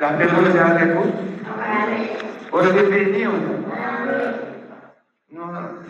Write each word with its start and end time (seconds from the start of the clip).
La 0.00 0.14
paix 0.14 0.24
de 0.24 0.50
Dieu 0.50 0.60
avec 0.60 0.96
vous. 0.96 1.12
Béni. 2.90 3.24
Nous 5.30 5.42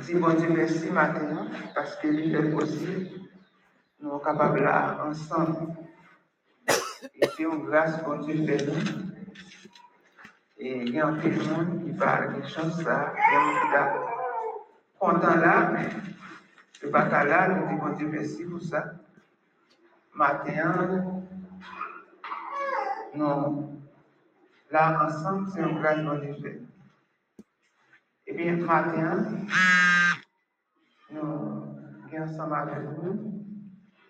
disons 0.03 0.19
bon 0.19 0.35
Dieu 0.35 0.49
merci 0.51 0.91
matin 0.91 1.47
parce 1.77 1.95
que 1.95 2.09
il 2.09 2.35
est 2.35 2.51
possible. 2.51 3.07
Nous 4.01 4.11
sommes 4.11 4.21
capables 4.21 4.65
là 4.65 4.99
ensemble. 5.09 5.77
Et 7.15 7.29
c'est 7.37 7.45
une 7.45 7.65
grâce 7.67 8.03
bon 8.03 8.19
Dieu 8.23 8.45
fait 8.45 8.67
nous. 8.67 8.75
Et 10.59 10.83
il 10.83 10.93
y 10.93 10.99
a 10.99 11.07
un 11.07 11.13
peu 11.13 11.31
de 11.31 11.43
monde 11.49 11.85
qui 11.85 11.93
parle 11.93 12.43
de 12.43 12.49
chance 12.49 12.83
là. 12.83 13.13
Il 13.17 13.73
y 13.73 13.77
a 13.77 13.95
content 14.99 15.37
là, 15.37 15.71
mais 15.73 15.89
le 16.83 16.91
pas 16.91 17.07
là. 17.25 17.47
Nous 17.47 17.69
disons 17.69 17.87
bon 17.87 17.93
Dieu 17.97 18.09
merci 18.11 18.43
pour 18.43 18.61
ça. 18.61 18.87
Matin, 20.13 21.05
nous 23.15 23.80
Là, 24.71 25.05
ensemble, 25.05 25.49
c'est 25.51 25.63
un 25.63 25.73
grand 25.81 26.05
bon 26.05 26.23
effet. 26.23 26.61
Eh 28.27 28.35
bien, 28.35 28.57
matin, 28.57 29.27
nous 31.11 31.21
sommes 31.21 32.23
ensemble 32.23 32.55
avec 32.55 32.85
vous, 32.91 33.45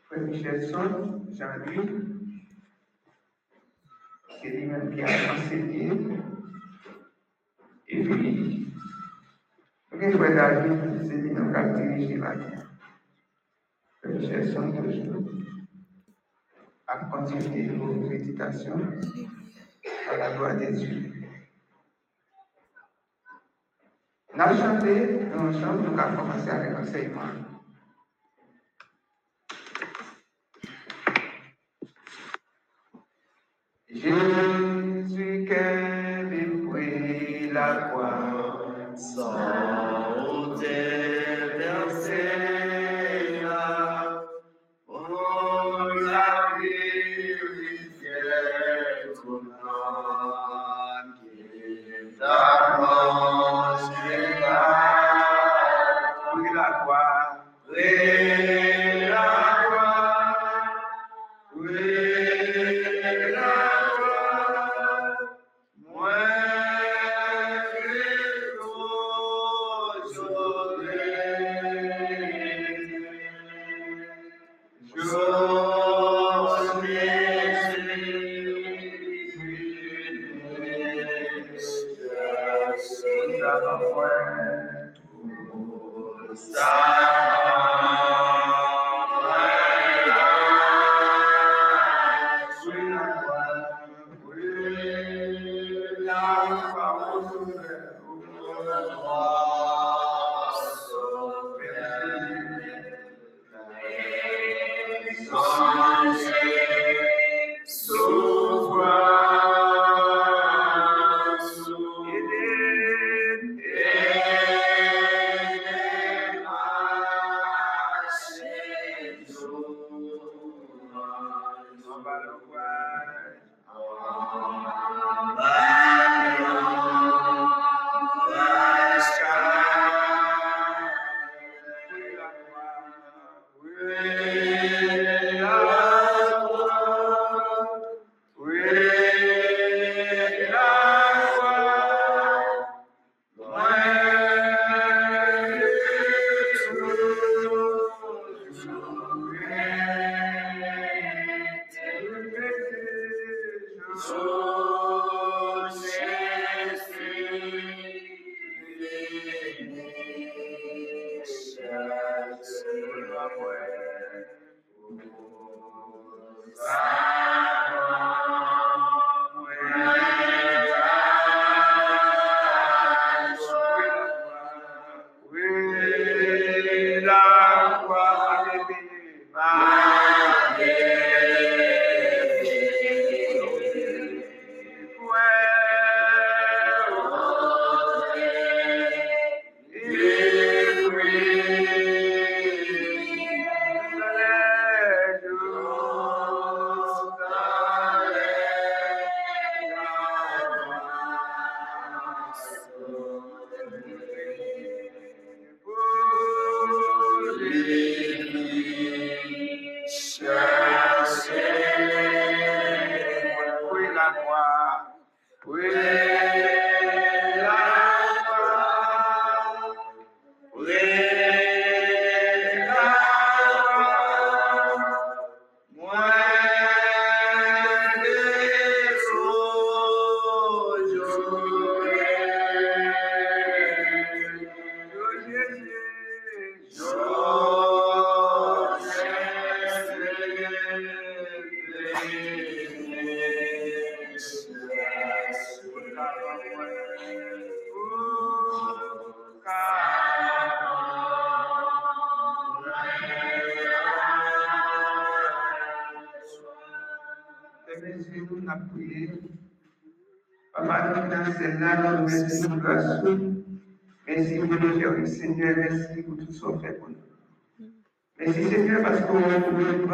Frère 0.05 0.23
Michelson, 0.24 1.24
Jean-Louis, 1.33 1.88
c'est 4.42 4.50
lui-même 4.50 4.95
qui 4.95 5.02
a 5.02 5.33
enseigné. 5.33 5.92
Et 7.88 8.02
puis, 8.02 8.66
nous 9.92 10.19
Frère 10.19 10.36
David, 10.36 11.06
c'est 11.06 11.16
lui-même 11.16 11.52
qui 11.52 11.56
a 11.56 11.69
dirigé 11.70 12.16
matin. 12.16 12.50
Frère 14.02 14.14
Michelson, 14.14 14.72
toujours, 14.72 15.24
a 16.86 16.97
continué 17.06 17.66
nos 17.69 17.95
méditations 17.95 18.78
à 20.10 20.16
la 20.16 20.32
gloire 20.32 20.56
de 20.56 20.66
Dieu. 20.66 21.12
Nous 24.34 24.41
avons 24.42 24.58
chanté, 24.58 25.20
nous 25.34 25.52
chantons, 25.52 25.91
nous 25.91 25.98
avons 25.98 26.17
commencé 26.17 26.50
avec 26.50 26.72
l'enseignement. 26.72 27.20
Jésus 33.89 35.47
qui 35.47 35.89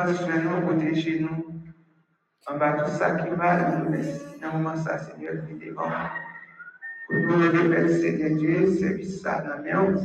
nous 0.06 0.14
prend 0.14 0.24
soin 0.24 0.38
nous, 0.38 0.66
protéger 0.66 1.20
nous. 1.20 1.62
En 2.48 2.58
bas 2.58 2.72
tout 2.74 2.90
ça 2.90 3.16
qui 3.16 3.28
va, 3.34 3.78
nous 3.78 3.90
merci. 3.90 4.20
Dans 4.40 4.52
moment 4.52 4.76
ça, 4.76 4.98
Seigneur, 4.98 5.34
nous 5.50 5.58
devant. 5.58 5.90
Pour 7.08 7.16
nous 7.16 7.44
aider, 7.44 7.88
Seigneur 7.88 8.38
Dieu, 8.38 8.72
service 8.74 9.20
ça 9.20 9.42
dans 9.42 9.62
la. 9.62 10.00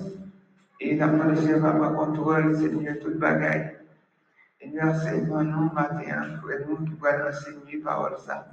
Et 0.79 0.99
avons 0.99 1.23
le 1.23 1.61
Papa 1.61 1.89
contrôle, 1.89 2.57
Seigneur, 2.57 2.95
toute 2.99 3.19
bagaille. 3.19 3.75
Et 4.59 4.69
nous 4.69 4.81
enseignons 4.81 5.43
nous 5.43 5.71
matin, 5.71 6.39
pour 6.39 6.49
nous 6.67 6.85
qui 6.85 6.93
pourrons 6.93 7.29
enseigner 7.29 7.77
parole 7.83 8.17
ça. 8.25 8.47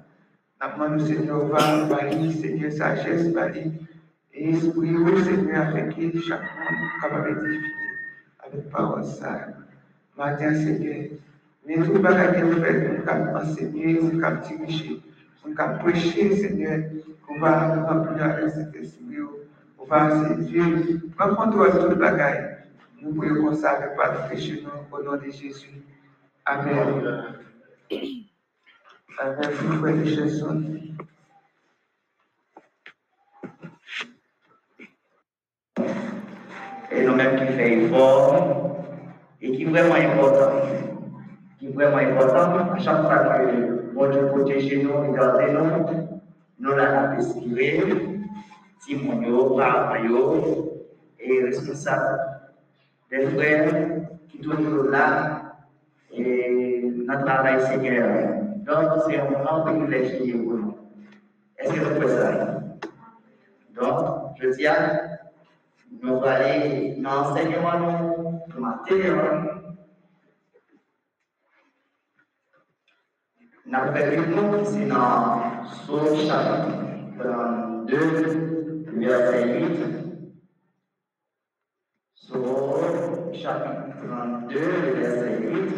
Nous 0.61 0.89
le 0.95 0.99
Seigneur, 0.99 1.47
va, 1.47 1.85
bali, 1.85 2.33
Seigneur, 2.33 2.73
sagesse, 2.73 3.33
bali, 3.33 3.73
et 4.35 4.51
esprit, 4.51 5.25
Seigneur, 5.25 5.69
afin 5.69 5.89
que 5.89 6.21
chaque 6.21 6.43
monde 6.43 6.91
capable 7.01 7.41
d'édifier 7.41 7.73
avec 8.41 8.71
parole 8.71 9.05
ça. 9.05 9.49
Matin, 10.17 10.55
Seigneur, 10.55 11.11
mais 11.69 11.85
tout 11.85 12.01
bagage 12.01 12.41
que 12.41 12.47
nous 12.47 12.65
faisons, 12.65 12.95
nous 12.95 13.05
capable 13.05 13.37
enseigner, 13.37 14.01
nous 14.01 14.19
capable 14.19 14.41
diriger, 14.41 15.03
nous 15.47 15.55
capable 15.55 15.79
prêcher, 15.81 16.35
Seigneur, 16.35 16.81
qu'on 17.27 17.39
va 17.41 17.75
remplir 17.85 18.25
avec 18.25 18.51
cet 18.51 18.75
esprit, 18.75 19.19
on 19.79 19.85
va 19.85 20.29
servir, 20.29 20.65
prendre 21.15 21.37
contrôle 21.37 21.75
de 21.75 21.79
tout 21.79 21.89
le 21.91 21.95
bagage. 21.97 22.57
Nous 23.03 23.13
pouvons 23.13 23.45
comme 23.45 23.55
ça 23.55 23.73
avec 23.73 23.97
pas 23.97 24.09
de 24.09 24.31
péché, 24.31 24.65
nous, 24.65 24.97
au 24.97 25.03
nom 25.03 25.17
de 25.17 25.31
Jésus. 25.31 25.83
Amen. 26.47 27.35
Avec 29.19 29.51
vous, 29.53 29.79
frère 29.79 29.97
de 29.97 30.05
Jésus. 30.05 30.45
Et 36.91 37.05
nous-mêmes 37.05 37.37
qui 37.37 37.53
fait 37.53 37.73
effort 37.83 38.85
et 39.43 40.88
qui 41.59 41.67
est 41.67 41.71
vraiment 41.71 41.97
important. 41.97 42.73
À 42.73 42.79
chaque 42.79 43.03
fois 43.03 43.19
que 43.19 43.93
bon 43.93 44.11
Dieu 44.11 44.27
protège 44.27 44.73
nous, 46.61 46.75
l'avons 46.75 47.17
respirer, 47.17 47.83
Simon, 48.81 49.57
parents, 49.57 49.95
et 51.21 51.45
responsables 51.45 52.19
des 53.11 53.27
frères 53.29 53.73
qui 54.29 54.39
toujours 54.41 54.85
là 54.91 55.55
et 56.13 56.83
notre 57.07 57.25
travail 57.25 57.61
Seigneur. 57.63 58.09
Donc, 58.67 59.03
c'est 59.07 59.19
un 59.19 59.31
grand 59.31 59.63
privilège 59.63 60.19
pour 60.19 60.27
nous. 60.55 60.75
Est-ce 61.59 61.73
que 61.73 61.81
vous 61.81 61.95
pouvez 61.95 62.09
ça? 62.09 62.61
Donc, 63.81 64.37
je 64.41 64.49
tiens, 64.51 65.01
nous 66.03 66.17
allons 66.17 66.23
aller 66.23 66.97
dans 66.99 67.15
l'enseignement 67.15 67.79
nous. 67.79 68.41
Nous 68.57 68.65
avons 68.65 69.58
une 73.71 74.65
c'est 74.65 74.87
dans 74.87 75.63
Source 75.85 76.27
chapitre 76.27 76.73
32, 77.19 78.87
verset 78.97 79.61
8. 79.61 79.79
Source 82.15 83.35
chapitre 83.35 83.97
32, 84.07 84.59
verset 84.97 85.39
8. 85.43 85.75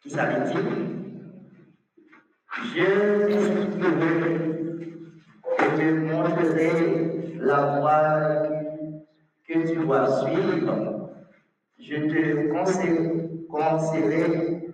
qui 0.00 0.10
s'avait 0.10 0.50
dit 0.50 0.56
Je 2.74 3.26
t'expliquerai 3.26 4.22
et 5.58 5.70
te 5.76 5.86
montrerai 6.00 7.36
la 7.40 7.78
voie 7.78 8.48
que 9.46 9.68
tu 9.68 9.76
dois 9.76 10.06
suivre. 10.22 11.01
Je 11.84 11.96
te 11.96 12.52
conseille, 12.52 13.46
conseillerai, 13.48 14.72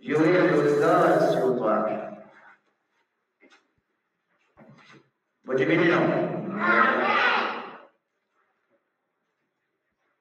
j'aurai 0.00 0.48
le 0.48 0.60
regard 0.60 1.30
sur 1.32 1.56
toi. 1.56 1.86
Vous 5.44 5.54
Dieu 5.54 5.90
non? 5.90 6.54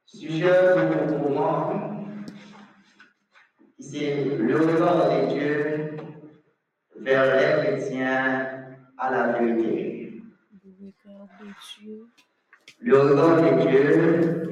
Sujet 0.06 0.76
de 0.76 1.16
moment 1.16 1.88
c'est 3.80 4.26
le 4.36 4.58
regard 4.58 5.12
de 5.12 5.28
Dieu 5.32 5.96
vers 7.00 7.36
les 7.36 7.64
chrétiens 7.64 8.76
à 8.98 9.12
la 9.12 9.28
vérité. 9.34 10.24
Le 12.80 13.00
regard 13.00 13.42
de 13.44 13.62
Dieu 13.62 14.47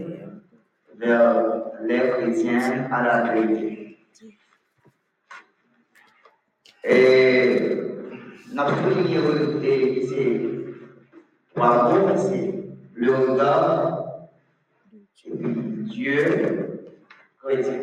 vers 0.98 1.44
les 1.84 2.10
chrétiens 2.12 2.88
à 2.92 3.04
la 3.04 3.34
vérité. 3.34 4.00
Et 6.84 7.82
notre 8.54 8.76
c'est 10.08 10.42
trois 11.54 11.90
mots, 11.90 12.16
c'est 12.16 12.54
le 12.94 13.16
regard 13.16 14.06
de 15.26 15.82
Dieu 15.90 16.90
chrétien. 17.42 17.80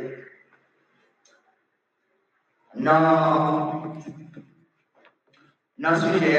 Dans, 2.74 3.82
dans 5.78 5.94
ce 5.94 6.12
sujet, 6.12 6.38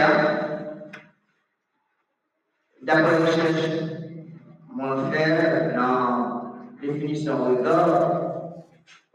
d'après 2.81 3.17
recherche, 3.17 3.69
mon 4.73 5.11
frère, 5.11 5.75
dans 5.75 6.32
définition 6.83 7.63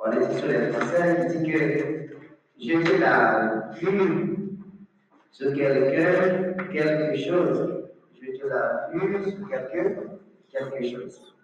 on 0.01 0.13
est 0.13 0.39
sur 0.39 0.47
les 0.47 0.69
français, 0.71 1.29
il 1.33 1.43
dit 1.43 1.53
que 1.53 2.09
jeter 2.59 2.99
la 2.99 3.71
vue 3.75 4.49
sur 5.31 5.53
quelqu'un, 5.55 6.55
quelque 6.73 7.17
chose. 7.17 7.89
Jeter 8.15 8.49
la 8.49 8.89
vue 8.93 9.25
sur 9.25 9.49
quelqu'un, 9.49 10.19
quelque 10.51 10.89
chose. 10.89 11.35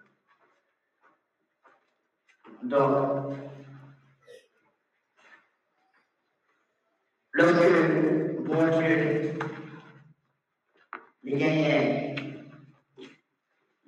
Donc, 2.63 3.35
Lorsque 7.37 7.57
bon 8.45 8.79
Dieu, 8.79 9.33
les 11.23 11.37
gagnants, 11.37 12.15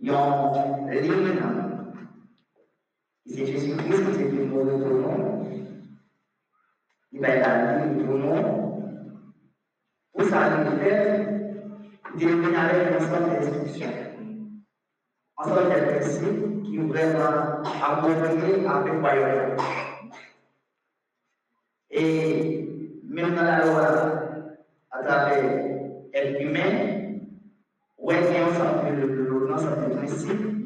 ils 0.02 0.12
ont 0.12 0.88
l'hymne, 0.90 1.67
c'est 3.28 3.46
Jésus-Christ 3.46 4.04
venu 4.04 4.46
mourir 4.46 4.80
pour 4.80 4.94
nous, 4.94 5.46
il 7.12 7.22
va 7.22 7.28
être 7.30 7.48
à 7.48 7.78
pour 8.06 8.18
nous. 8.18 8.68
Pour 10.14 10.24
il 12.16 12.28
venu 12.28 12.56
avec 12.56 12.88
un 12.88 12.98
ensemble 12.98 13.30
d'instructions, 13.30 13.92
ensemble 15.36 15.70
de 15.70 15.80
principes 15.92 16.64
qui 16.64 16.78
vraiment 16.78 17.62
accompagnés 17.64 18.66
avec 18.68 18.94
voyage. 19.00 19.60
Et 21.92 22.68
même 23.04 23.36
dans 23.36 23.44
la 23.44 23.66
loi, 23.66 23.84
à 24.92 25.04
travers 25.04 25.44
l'être 26.14 26.42
humain, 26.42 26.98
où 27.98 28.12
est-ce 28.12 28.32
un 28.32 28.48
ensemble 28.48 29.02
de 29.02 29.96
principes 29.96 29.98
qui 29.98 30.06
est 30.06 30.08
structuré, 30.08 30.48
on 30.48 30.48
va 30.48 30.56
priver 30.58 30.66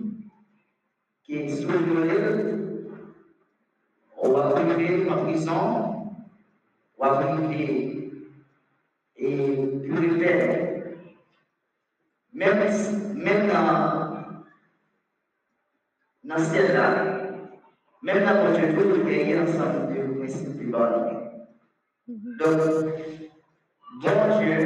en 1.01 1.19
prison, 5.23 6.11
on 6.97 7.07
va 7.07 7.09
priver 7.09 8.11
et 9.17 9.57
purifier. 9.83 10.57
Même, 12.33 12.59
même 13.15 13.47
dans, 16.23 16.37
celle-là, 16.37 17.39
même 18.01 18.23
dans 18.25 18.43
votre 18.43 19.05
vie, 19.05 19.33
a 19.33 19.41
un 19.41 19.47
ensemble 19.47 19.95
de 19.95 20.01
principes 20.19 20.57
qui 20.57 20.65
vont 20.65 21.21
donc, 22.07 22.59
bon 24.01 24.39
Dieu, 24.39 24.57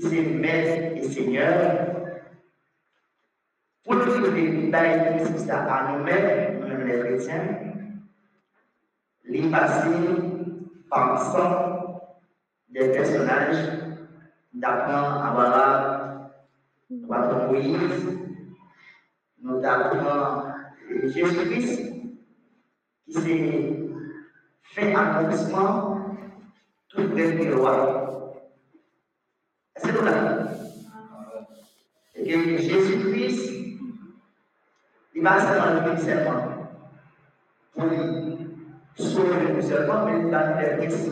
qui 0.00 0.18
est 0.18 0.30
maître 0.34 0.96
et 0.96 1.02
Seigneur, 1.02 2.03
pour 3.84 3.96
nous 3.96 4.20
donner 4.20 5.24
ça 5.38 5.64
à 5.64 5.92
nous-mêmes, 5.92 6.60
nous-mêmes 6.60 6.86
les 6.86 7.00
chrétiens, 7.00 7.58
les 9.24 9.50
passer 9.50 9.90
pensant 10.90 12.00
des 12.70 12.88
personnages 12.92 13.68
d'apprendre 14.54 15.24
à 15.24 15.30
notre 16.88 17.46
Moïse, 17.46 18.18
nous 19.42 19.60
Jésus-Christ, 21.08 21.92
qui 23.04 23.12
s'est 23.12 23.80
fait 24.62 24.94
accomplissement 24.94 26.16
tout 26.88 27.02
roi. 27.54 28.34
Est-ce 29.76 29.88
que 29.88 29.98
vous 29.98 30.04
l'avez 30.04 30.50
Et 32.14 32.32
que 32.32 32.56
Jésus-Christ, 32.56 33.73
il 35.14 35.22
va 35.22 35.38
se 35.40 35.58
rendre 35.58 35.92
le 35.92 35.96
serment 35.96 36.68
pour 37.72 37.84
sauver 38.96 39.52
le 39.54 39.62
serment, 39.62 40.06
mais 40.06 40.20
il 40.20 40.30
va 40.30 40.54
faire 40.56 40.84
ici. 40.84 41.10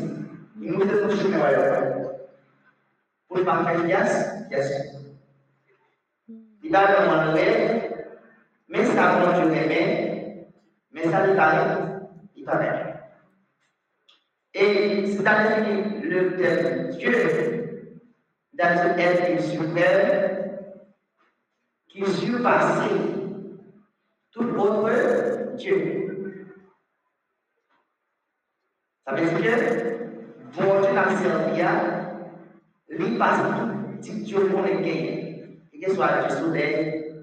Il 0.61 0.73
nous 0.73 0.81
fait 0.81 1.03
un 1.03 1.11
chemin 1.11 1.39
pour 3.29 3.39
ne 3.39 3.43
pas 3.45 3.65
faire 3.65 3.87
yes, 3.87 4.29
yes. 4.51 4.97
Il 6.29 6.71
va 6.71 6.87
demander, 6.87 7.91
mais 8.69 8.85
ça 8.85 9.19
va 9.19 9.41
Dieu 9.41 9.53
aimer, 9.53 10.47
mais 10.93 11.05
ça 11.05 11.27
ne 11.27 11.35
pas 11.35 11.79
il 12.37 12.45
va 12.45 12.59
faire. 12.59 12.99
Et 14.55 15.07
c'est-à-dire 15.07 16.03
le 16.03 16.37
terme 16.37 16.91
Dieu, 16.91 17.93
dans 18.53 18.81
un 18.81 18.97
être 18.99 19.43
suprême, 19.43 20.33
qui 21.89 22.05
surpasse 22.07 22.89
tout 24.33 24.49
autre 24.57 25.55
Dieu. 25.57 26.39
Ça 29.07 29.15
veut 29.15 29.41
dire 29.41 29.57
que 29.57 30.57
bon 30.57 30.81
Dieu 30.81 30.93
n'a 30.93 31.17
servi 31.17 31.61
à 31.61 32.03
lui 32.89 33.19
passe 33.19 33.41
tout 33.41 33.97
petit 33.97 34.23
Dieu 34.23 34.49
pour 34.49 34.63
les 34.63 34.75
gagner. 34.75 35.61
Et 35.73 35.81
que 35.81 35.91
ce 35.91 35.97
soit 35.97 36.29
Dieu 36.29 36.37
soleil, 36.37 37.15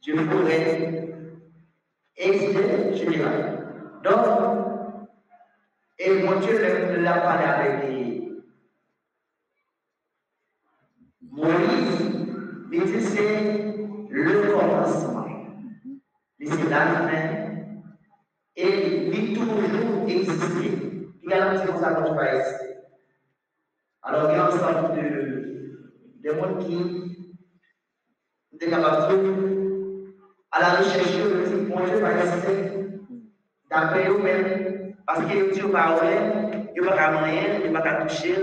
Dieu 0.00 0.16
forêt, 0.16 1.02
et 2.16 2.38
Dieu 2.38 2.94
général. 2.94 4.00
Donc, 4.02 4.26
et 5.98 6.22
mon 6.22 6.40
Dieu 6.40 7.00
l'a 7.00 7.20
parlé 7.20 7.44
avec 7.44 7.88
les 7.88 8.02
Moïse, 11.30 12.26
il 12.72 12.84
dit 12.84 13.00
c'est 13.00 13.74
le 14.10 14.52
commencement. 14.52 15.26
C'est 16.44 16.70
la 16.70 16.86
fin. 16.86 17.08
Et 18.56 19.08
il 19.12 19.38
toujours 19.38 20.08
existé. 20.08 21.08
Il 21.22 21.32
a 21.32 21.50
un 21.50 21.58
petit 21.58 21.78
ça 21.78 21.94
quand 21.94 22.14
pas 22.14 22.34
exister. 22.34 22.76
Alors 24.02 24.30
il 24.30 24.34
y 24.34 24.38
a 24.38 24.44
un 24.44 24.48
ensemble 24.48 24.96
de, 24.96 25.92
de 26.24 26.32
monde 26.32 26.58
qui 26.58 27.36
est 28.60 28.70
capable 28.70 29.22
de 29.22 29.42
à 30.50 30.60
la 30.60 30.70
recherche 30.74 31.16
de 31.16 31.68
mon 31.68 31.84
Dieu 31.84 31.98
va 31.98 32.12
exister. 32.12 32.88
D'après 33.70 34.08
eux-mêmes, 34.08 34.94
parce 35.06 35.24
que 35.24 35.54
Dieu 35.54 35.70
parle, 35.70 35.98
il 36.74 36.82
ne 36.82 36.86
va 36.86 36.96
pas 36.96 37.22
rien, 37.22 37.60
il 37.64 37.72
va 37.72 37.80
pas 37.80 38.04
toucher. 38.04 38.34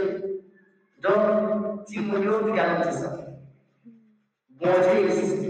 Donc, 1.01 1.85
si 1.87 1.99
vous 1.99 2.11
voulez 2.11 2.55
garantir 2.55 2.93
ça, 2.93 3.27
bon 4.49 4.71
Dieu 4.71 5.05
existe. 5.05 5.43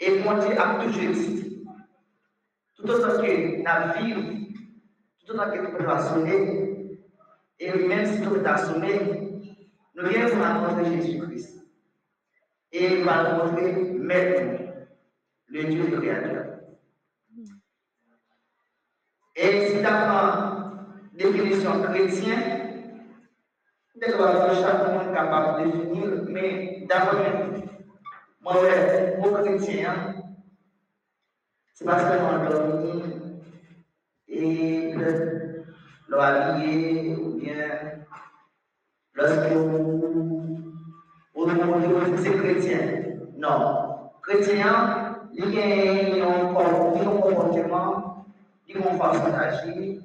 Et 0.00 0.18
bon 0.18 0.34
Dieu 0.38 0.60
a 0.60 0.84
toujours 0.84 1.02
existé. 1.02 1.47
Tout 2.78 2.90
autant 2.90 3.20
que 3.20 3.62
la 3.64 3.92
vie, 3.92 4.54
tout 5.18 5.32
autant 5.34 5.50
que 5.50 5.66
tu 5.66 5.72
peux 5.72 5.98
sonner, 5.98 7.00
et 7.58 7.72
même 7.72 8.06
si 8.06 8.22
tu 8.22 8.28
peux 8.28 8.44
sonner, 8.56 9.40
nous 9.96 10.04
venons 10.04 10.42
rencontrer 10.42 10.96
Jésus-Christ. 10.96 11.66
Et 12.70 12.98
il 12.98 13.04
va 13.04 13.24
rencontrer 13.24 13.72
maintenant 13.72 14.58
le 15.48 15.64
Dieu 15.64 16.00
créateur. 16.00 16.44
Et 19.34 19.68
si 19.68 19.76
une 19.78 21.32
définition 21.32 21.82
chrétienne, 21.82 23.02
tu 24.00 24.10
dois 24.12 24.54
chaque 24.54 24.86
monde 24.86 25.12
capable 25.12 25.64
de 25.64 25.70
définir, 25.70 26.24
mais 26.28 26.86
d'abord, 26.88 27.24
moi, 28.40 28.54
pour 29.20 29.40
chrétien, 29.40 30.14
c'est 31.78 31.84
parce 31.84 32.02
que 32.02 32.18
nous 32.18 32.50
dormi 32.50 33.04
et 34.26 34.92
le, 34.94 35.62
le 36.08 36.18
habillé, 36.18 37.14
ou 37.14 37.38
bien 37.38 37.54
lorsque 39.14 39.52
vous 39.52 40.42
vous 41.34 42.16
c'est 42.16 42.32
chrétien. 42.36 42.80
Non. 43.36 44.10
Chrétien, 44.22 45.18
il 45.32 45.54
y 45.54 46.20
a 46.20 46.26
un 46.26 46.52
comportement 46.52 48.26
ils 48.66 48.76
vont 48.76 48.98
faire 48.98 49.14
son 49.14 49.34
agir, 49.34 50.02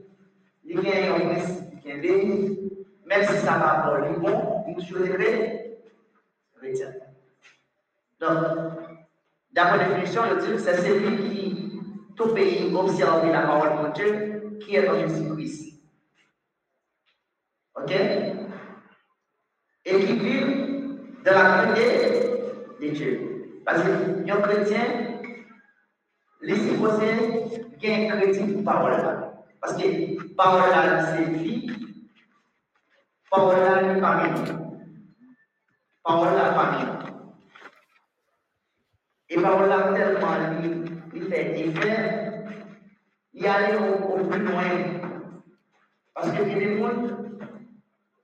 ils 0.63 0.79
gagnent 0.79 1.09
un 1.09 1.19
principe 1.27 1.81
qui 1.81 1.89
est 1.89 2.01
même 3.07 3.25
si 3.25 3.37
ça 3.37 3.53
va 3.53 3.81
pas 3.81 3.99
les 4.07 4.15
bon, 4.15 4.63
ils 4.67 4.85
sont 4.85 4.99
les 4.99 5.09
chrétiens. 6.55 6.93
Donc, 8.19 8.37
d'après 9.51 9.77
la 9.79 9.85
définition, 9.85 10.21
le 10.29 10.39
Dieu, 10.39 10.57
c'est 10.59 10.77
celui 10.77 11.29
qui, 11.29 11.62
tout 12.15 12.33
pays, 12.33 12.73
observe 12.75 13.25
la 13.31 13.41
parole 13.41 13.87
de 13.87 13.93
Dieu, 13.93 14.59
qui 14.59 14.75
est 14.75 14.85
dans 14.85 14.99
Jésus-Christ. 14.99 15.81
Ok? 17.75 17.91
Et 19.85 20.05
qui 20.05 20.13
vit 20.13 20.45
dans 21.25 21.33
la 21.33 21.57
communauté 21.57 22.21
de 22.81 22.89
Dieu. 22.89 23.61
Parce 23.65 23.81
que 23.81 24.31
un 24.31 24.41
chrétien, 24.41 25.19
les 26.41 26.55
supposés 26.55 27.43
qui 27.79 28.07
chrétien 28.07 28.47
pour 28.53 28.63
parole. 28.63 29.31
Parce 29.59 29.75
que 29.75 30.33
parole 30.35 30.69
là, 30.69 31.05
c'est 31.05 31.31
vie. 31.31 31.71
Parole 33.29 33.59
là, 33.59 33.99
famille. 33.99 34.53
Parole 36.03 36.35
là, 36.35 36.53
famille. 36.53 36.87
Et 39.29 39.41
parole 39.41 39.69
là, 39.69 39.93
tellement 39.93 40.61
il 40.63 40.92
fait 41.21 41.59
effet, 41.59 42.31
il 43.33 43.47
allait 43.47 43.77
au, 43.77 44.13
au 44.13 44.23
plus 44.25 44.43
loin. 44.43 44.69
Parce 46.13 46.31
que 46.31 46.43
il 46.43 46.49
y 46.49 46.53
a 46.53 46.57
des 46.59 46.77
gens, 46.77 46.91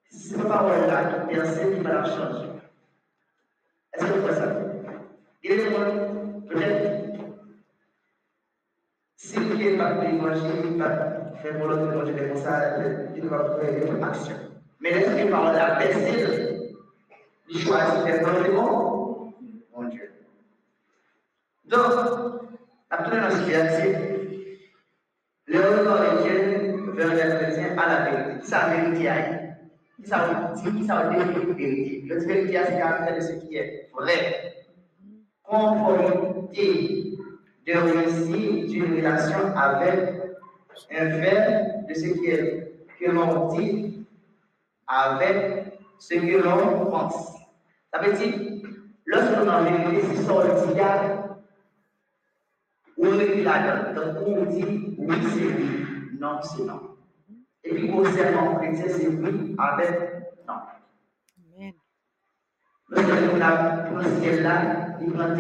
c'est 0.09 0.47
parole 0.47 0.87
là 0.87 1.25
qui 1.27 1.35
percève, 1.35 1.75
qui 1.75 1.83
va 1.83 1.93
la 1.93 2.03
changer. 2.03 2.49
Est-ce 3.93 4.05
que 4.05 4.11
vous 4.11 4.27
faites 4.27 4.35
ça? 4.35 4.55
Il 5.43 5.49
y 5.49 5.53
a 5.53 5.55
des 5.57 5.71
gens, 5.71 6.45
peut-être, 6.47 6.99
s'il 9.15 9.55
qui 9.55 9.67
est 9.67 9.77
pas 9.77 10.05
imaginer, 10.05 10.61
il 10.65 10.77
va 10.77 11.31
faire 11.41 11.57
volonté 11.57 11.93
quand 11.93 12.05
je 12.05 12.13
fais 12.13 12.35
ça, 12.35 12.77
il 13.15 13.25
va 13.27 13.57
faire 13.59 13.95
une 13.95 14.03
action. 14.03 14.35
Mais 14.79 14.91
l'esprit 14.91 15.29
par 15.29 15.51
la 15.51 15.75
baisser, 15.75 16.59
il 17.49 17.59
choisit 17.59 18.05
de 18.05 18.11
faire 18.11 18.43
le 18.43 18.51
bon, 18.53 19.33
mon 19.75 19.83
Dieu. 19.89 20.11
Donc, 21.65 22.38
après 22.89 23.31
spiritualité, 23.31 24.69
le 25.45 25.59
de 25.59 26.23
Dieu 26.23 26.91
vers 26.93 27.13
les 27.13 27.37
chrétiens 27.37 27.77
à 27.77 27.87
la 27.87 28.09
vérité. 28.09 28.45
Sa 28.45 28.69
vérité 28.69 29.09
aille. 29.09 29.55
Ça 30.03 30.53
veut 30.63 30.71
dire, 30.71 30.85
ça 30.87 31.09
vérité? 31.09 32.03
Le 32.07 32.19
vérité, 32.19 32.59
c'est 32.65 32.77
caractère 32.77 33.15
de 33.15 33.21
ce 33.21 33.33
qui 33.33 33.55
est 33.57 33.89
vrai. 33.93 34.55
Conformité 35.43 37.17
de 37.65 37.73
réussir 37.73 38.69
d'une 38.69 38.95
relation 38.95 39.55
avec 39.55 40.13
un 40.91 41.09
fait 41.21 41.87
de 41.87 41.93
ce 41.93 42.07
que 42.99 43.11
l'on 43.11 43.47
dit 43.49 44.07
avec 44.87 45.65
ce 45.99 46.15
que 46.15 46.43
l'on 46.43 46.85
pense. 46.85 47.37
Ça 47.93 48.01
veut 48.01 48.13
dire, 48.13 48.33
lorsque 49.05 49.35
l'on 49.37 49.49
a 49.49 49.61
vérité, 49.61 50.07
si 50.15 50.23
son 50.23 50.39
donc 52.99 54.27
on 54.27 54.45
dit 54.45 54.95
oui, 54.97 55.15
c'est 55.33 55.45
oui, 55.45 56.17
non, 56.19 56.39
c'est 56.41 56.63
non. 56.63 56.97
Et 57.63 57.73
puis, 57.73 57.89
concernant 57.89 58.55
chrétien, 58.55 58.85
c'est 58.87 59.07
oui 59.07 59.55
avec 59.57 59.91
non. 60.47 60.55
Amen. 61.55 61.73
Lorsque 62.89 63.09
on 63.33 63.41
a 63.41 64.03
ce 64.03 64.21
ciel 64.21 64.43
là, 64.43 64.97
il 65.01 65.13
prend 65.13 65.35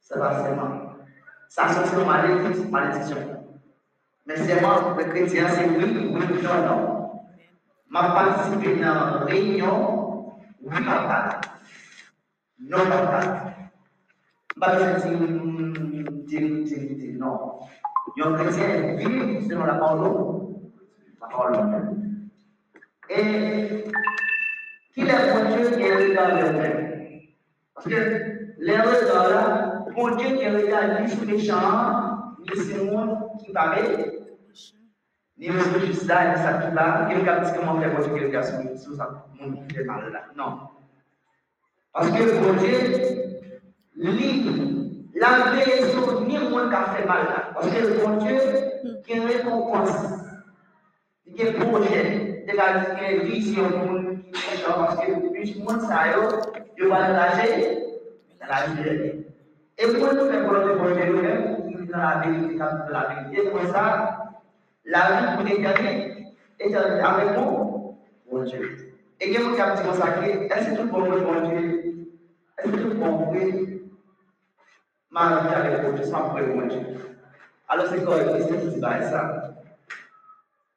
ça 0.00 0.18
va 0.18 0.44
seulement. 0.44 0.82
Ça, 1.48 1.68
c'est 1.68 1.96
une 1.96 2.70
malédiction. 2.70 3.16
Mais 4.26 4.36
c'est 4.36 4.60
moi, 4.60 4.94
le 4.98 5.04
chrétien, 5.04 5.48
c'est 5.48 5.68
oui, 5.68 6.10
oui, 6.12 6.42
non, 6.42 6.66
non. 6.66 7.20
Ma 7.88 8.10
participer 8.10 8.76
dans 8.76 8.94
la 8.94 9.24
réunion, 9.24 10.34
oui, 10.60 10.80
ma 10.80 10.96
part. 10.96 11.40
Non, 12.60 12.84
ma 12.88 12.98
part. 13.06 13.52
Pas 14.58 14.78
de 16.26 16.64
dire, 16.64 16.64
dire, 16.64 16.96
dire, 16.96 17.14
non. 17.18 17.60
Un 18.18 18.32
chrétien 18.34 18.96
vit 18.96 19.46
selon 19.48 19.64
la 19.64 19.74
parole, 19.74 20.56
la 21.20 21.28
Et 23.10 23.84
est 24.96 24.96
pour 24.96 25.56
Dieu 25.56 25.70
qui 25.76 25.82
est 25.82 26.14
vers 26.14 26.54
Parce 27.74 27.86
que 27.86 27.98
les 28.58 28.76
regards 28.76 29.30
là, 29.30 29.84
Bon 29.94 30.16
Dieu 30.16 30.36
qui 30.36 30.48
regarde 30.48 31.02
ni 31.02 31.08
sous 31.08 31.24
les 31.24 31.38
monde 32.84 33.18
qui 33.44 33.52
paraît 33.52 34.12
Ni 35.38 35.50
mwen 35.50 35.80
juste 35.84 36.06
là, 36.08 36.30
ni 36.30 36.36
ça 36.42 36.54
qui 36.54 36.70
là, 36.74 37.06
quelqu'un 37.10 37.40
dit 37.42 37.52
comment 37.58 37.78
faire 37.78 37.94
bon 37.94 38.02
Dieu 38.02 38.14
quelqu'un 38.14 38.42
sous 38.42 38.74
sous 38.76 38.94
ça 38.96 39.26
mon 39.38 39.68
fait 39.68 39.84
mal 39.84 40.10
là. 40.10 40.22
Non. 40.34 40.58
Parce 41.92 42.10
que 42.10 42.22
bon 42.40 42.54
Dieu 42.58 42.76
la 45.16 45.28
raison 45.50 46.20
ni 46.26 46.38
monde 46.38 46.68
qui 46.68 46.76
a 46.76 47.06
mal. 47.06 47.26
Parce 47.54 47.68
que 47.68 48.04
bon 48.04 48.16
Dieu 48.18 48.38
qui 49.04 49.12
a 49.12 49.16
une 49.16 49.26
récompense, 49.26 49.96
qui 51.34 51.42
a 51.42 51.48
un 51.48 51.52
projet, 51.52 52.44
qui 52.46 52.60
a 52.60 53.12
une 53.12 53.22
vision 53.22 53.68
pour 53.68 53.92
nous 53.92 54.16
qui 54.32 54.54
est 54.54 54.64
parce 54.66 54.96
que 54.96 55.12
depuis 55.12 55.54
le 55.54 55.64
monde 55.64 55.80
ça 55.82 56.08
yo, 56.12 56.22
yo 56.76 56.90
va 56.90 57.08
lâcher 57.08 57.78
la 58.48 58.66
vie. 58.66 59.24
Et 59.78 59.86
pour 59.88 60.12
nous 60.14 60.30
faire 60.30 60.46
pour 60.46 60.90
Dieu 60.90 61.06
nous-mêmes, 61.06 61.56
dans 61.90 61.98
la 61.98 62.22
vérité, 62.24 62.56
dans 62.56 62.66
la 62.90 63.02
vérité, 63.08 63.50
comme 63.50 63.66
ça, 63.72 63.84
la 64.84 65.00
vie 65.00 65.36
pour 65.36 65.44
l'éternité 65.44 66.26
est 66.58 66.74
avec 66.74 67.36
nous, 67.36 67.96
mon 68.30 68.42
Dieu. 68.44 68.94
Et 69.20 69.32
que 69.32 69.56
captez 69.56 69.88
consacré, 69.88 70.48
est-ce 70.50 70.70
que 70.70 70.76
tout 70.76 70.88
bon 70.88 71.00
mon 71.00 71.48
Dieu? 71.48 72.06
Est-ce 72.58 72.70
que 72.70 72.76
tout 72.76 72.94
bon 72.94 73.18
pour 73.18 73.32
ma 73.32 73.40
vie 73.40 73.40
avec 73.40 73.44
mon 73.44 73.44
Dieu, 73.44 73.44
sans 73.44 73.44
pour 73.44 73.44
mon 73.44 73.44
Dieu? 73.44 73.44
Alors 73.46 73.64
c'est 73.64 73.75
quoi, 78.04 78.20
qu'est-ce 78.20 78.48
que 78.48 78.54
tu 78.60 78.68
dis 78.68 78.80
ça? 78.80 79.54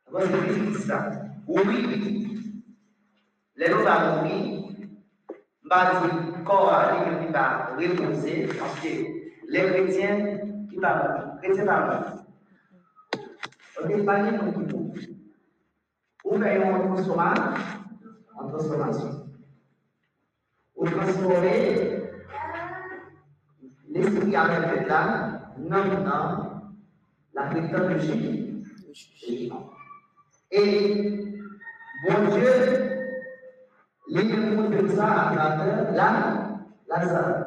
Alors 0.08 0.22
c'est 0.22 0.32
qu'est-ce 0.32 0.48
que 0.48 0.54
tu 0.54 0.60
dis 0.68 0.76
ça? 0.76 1.12
Oui, 1.46 1.78
les 3.58 3.68
gens 3.68 3.84
vont 3.84 4.24
mourir, 4.24 4.72
va 5.70 5.80
dire 6.00 6.44
corps 6.46 6.72
qui 7.20 7.28
va 7.34 7.76
reposer, 7.76 8.48
parce 8.58 8.80
que 8.80 8.92
les 9.50 9.64
chrétiens 9.72 10.18
qui 10.70 10.76
vont 10.78 10.88
mourir, 10.88 11.36
les 11.42 11.50
chrétiens 11.50 11.66
vont 11.66 11.88
mourir. 11.88 12.16
Ok, 13.80 14.04
bagi 14.04 14.36
untuk 14.36 14.92
Udah 16.30 16.52
yang 16.52 16.68
mau 16.68 16.84
transformar, 16.92 17.56
transformation. 18.36 19.32
O 20.76 20.84
transformer 20.84 21.99
l'esprit 24.00 24.36
avec 24.36 24.88
là, 24.88 25.42
non, 25.58 25.84
non, 25.86 26.62
la 27.34 27.44
technologie. 27.54 28.64
Et 30.52 31.26
bon 32.08 32.18
Dieu, 32.32 32.54
montre 34.56 34.96
ça 34.96 35.30
à 35.30 35.36
travers 35.36 35.92
la 35.94 36.10
Lazare. 36.88 37.46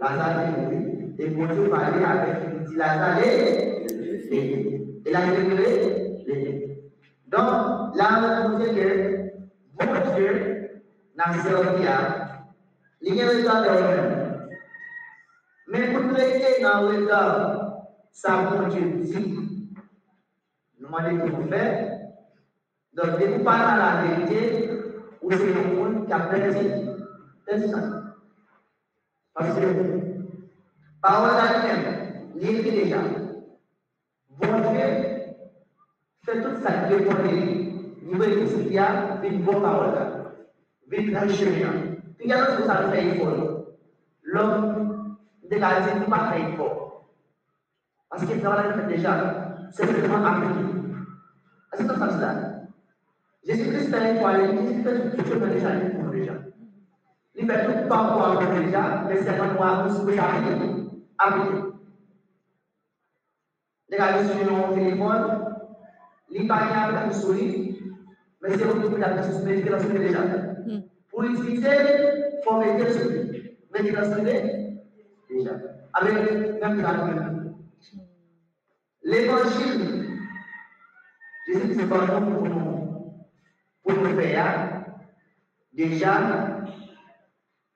Lazare 0.00 0.40
est. 0.40 1.22
Et 1.22 1.28
bon 1.28 1.46
Dieu 1.46 1.72
avec, 1.72 2.38
il 2.58 2.64
dit 2.66 2.76
Lazare 2.76 3.18
est 3.20 3.86
Il 5.06 5.12
Donc, 7.28 7.96
là, 7.96 8.08
on 8.44 8.58
dit 8.58 8.74
que 8.74 8.88
bon 9.74 9.92
Dieu 10.14 10.32
n'a 11.16 11.42
servi 11.42 11.86
à 11.86 12.24
il 13.06 13.16
y 13.16 13.20
Men 15.66 15.94
pou 15.94 16.12
trete 16.12 16.58
nan 16.60 16.86
wè 16.88 16.96
da 17.08 17.20
sa 18.12 18.34
bon 18.50 18.68
Diyo 18.68 18.88
di, 19.00 19.22
nou 20.80 20.90
mande 20.92 21.14
pou 21.22 21.38
pou 21.38 21.48
fè, 21.48 21.62
don 22.92 23.14
de 23.16 23.28
pou 23.32 23.46
para 23.46 23.70
la 23.80 23.88
verite, 24.02 24.42
ou 25.22 25.32
se 25.32 25.48
yon 25.48 25.70
moun 25.72 26.02
ki 26.04 26.12
ap 26.12 26.28
perdi. 26.34 26.66
Ten 27.48 27.64
sa. 27.70 27.80
Paske, 29.34 29.72
parol 31.04 31.40
la 31.40 31.48
kèm, 31.64 31.82
li 32.42 32.58
ki 32.60 32.76
deja. 32.76 33.00
Bon 34.36 34.68
Diyo, 34.68 34.92
fè 36.28 36.38
tout 36.42 36.60
sa 36.60 36.76
ki 36.84 36.92
yo 36.92 37.02
kon 37.08 37.24
li, 37.24 37.40
ni 38.04 38.20
wè 38.20 38.30
yon 38.34 38.52
si 38.52 38.68
ya, 38.76 38.92
vin 39.24 39.40
bon 39.48 39.64
parol 39.64 39.96
la. 39.96 40.06
Vin 40.92 41.12
nan 41.16 41.32
chè 41.32 41.56
yon. 41.56 41.84
Pi 42.20 42.28
yon 42.28 42.50
sou 42.52 42.68
sa 42.68 42.82
fè 42.92 43.08
yon. 43.14 43.44
L'homme 44.34 44.73
de 45.50 45.56
la 45.56 45.80
vie 45.80 46.00
n'est 46.00 46.06
pas 46.06 46.30
fait 46.32 46.52
effort. 46.52 47.10
Parce 48.10 48.24
que 48.24 48.34
dans 48.34 48.52
la 48.52 48.68
vie 48.72 48.94
déjà, 48.94 49.56
c'est 49.70 49.86
vraiment 49.86 50.24
appliqué. 50.24 50.64
Est-ce 51.72 51.82
que 51.82 51.94
ça 51.98 52.10
ça? 52.10 52.34
Jésus-Christ 53.46 53.92
est 53.92 54.20
quoi 54.20 54.32
Il 54.38 54.82
fait 54.82 55.16
tout 55.16 55.24
ce 55.24 55.34
que 55.34 55.44
déjà 55.46 55.70
pour 55.70 56.10
déjà. 56.10 56.32
Il 57.34 57.46
fait 57.46 57.66
tout 57.66 57.88
parcours 57.88 58.38
pour 58.38 58.54
déjà, 58.54 59.04
mais 59.08 59.16
c'est 59.16 59.36
pas 59.36 59.52
moi 59.52 59.86
qui 59.88 59.94
suis 59.94 60.18
appliqué. 60.18 61.74
Dekat 63.90 64.24
sur 64.24 64.50
mon 64.50 64.74
téléphone, 64.74 65.24
li 66.30 66.46
banyak 66.48 66.94
tak 66.94 67.10
usuli, 67.10 67.78
mais 68.42 68.56
c'est 68.56 68.64
vous 68.64 68.90
qui 68.90 69.00
l'avez 69.00 69.22
suspendé 69.22 69.62
que 69.62 69.70
la 69.70 69.78
suite 69.78 69.92
déjà. 69.92 70.20
Pour 71.10 71.22
l'utiliser, 71.22 71.68
faut 72.44 72.58
mettre 72.58 72.90
sur 72.92 73.08
lui. 73.08 73.56
Mais 73.72 73.80
il 73.84 73.96
a 73.96 74.04
suivi 74.04 74.22
déjà. 74.22 74.40
Avec 74.40 74.63
même 75.44 76.80
la 76.80 77.30
L'évangile, 79.02 80.18
Jésus 81.46 81.74
c'est 81.76 81.88
pas 81.88 82.06
bon 82.06 82.32
pour 82.32 82.48
nous, 82.48 83.26
pour 83.82 83.92
nous 83.92 84.18
faire. 84.18 84.84
Déjà, 85.74 86.12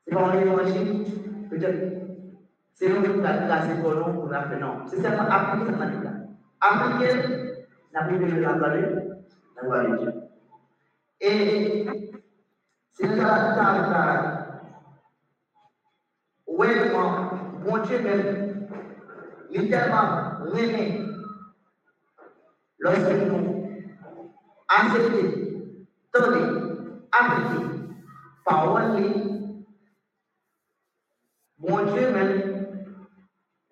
c'est 0.07 0.15
pas 0.15 0.35
l'évangile, 0.35 1.05
peut-être 1.51 1.99
c'est 2.79 2.89
nous 2.89 3.03
qui 3.03 3.09
avons 3.09 3.21
placé 3.21 3.75
pour 3.83 3.95
nous 3.95 4.15
pour 4.15 4.29
la. 4.29 4.47
Non, 4.59 4.87
c'est 4.87 5.03
seulement 5.03 5.29
appliquer 5.29 5.67
cette 5.67 5.79
manière. 5.79 6.13
Appliquer 6.61 7.67
la 7.93 8.03
Bible 8.05 8.37
de 8.37 8.41
la 8.41 8.55
parole, 8.55 9.19
la 9.57 9.63
loi 9.63 9.83
de 9.83 9.97
Dieu. 9.97 10.13
Et 11.21 11.87
c'est 12.93 13.17
ça, 13.17 13.55
ça, 13.55 13.75
ça. 13.91 14.63
Ouais, 16.47 16.91
moi, 16.91 17.31
bon 17.65 17.79
Dieu 17.79 18.01
même, 18.03 18.69
littéralement, 19.51 20.45
remet 20.45 21.01
lorsque 22.79 23.13
nous 23.13 23.71
acceptons, 24.69 25.33
tendez, 26.13 26.47
appliquer, 27.13 27.65
parole, 28.45 29.03
bon 31.59 31.85
Dieu 31.93 32.13
même, 32.13 32.59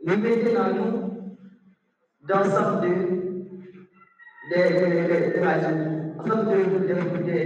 nous 0.05 0.17
mettez 0.19 0.55
dans 0.55 0.73
nous 0.73 0.97
d'ensemble 2.23 2.81
de 2.81 3.17
de 4.51 4.61
de 4.63 4.87
de 5.09 5.39
de 5.39 5.47
ensemble 6.19 6.47
de 6.51 6.59
de 6.65 6.89
de 6.89 7.37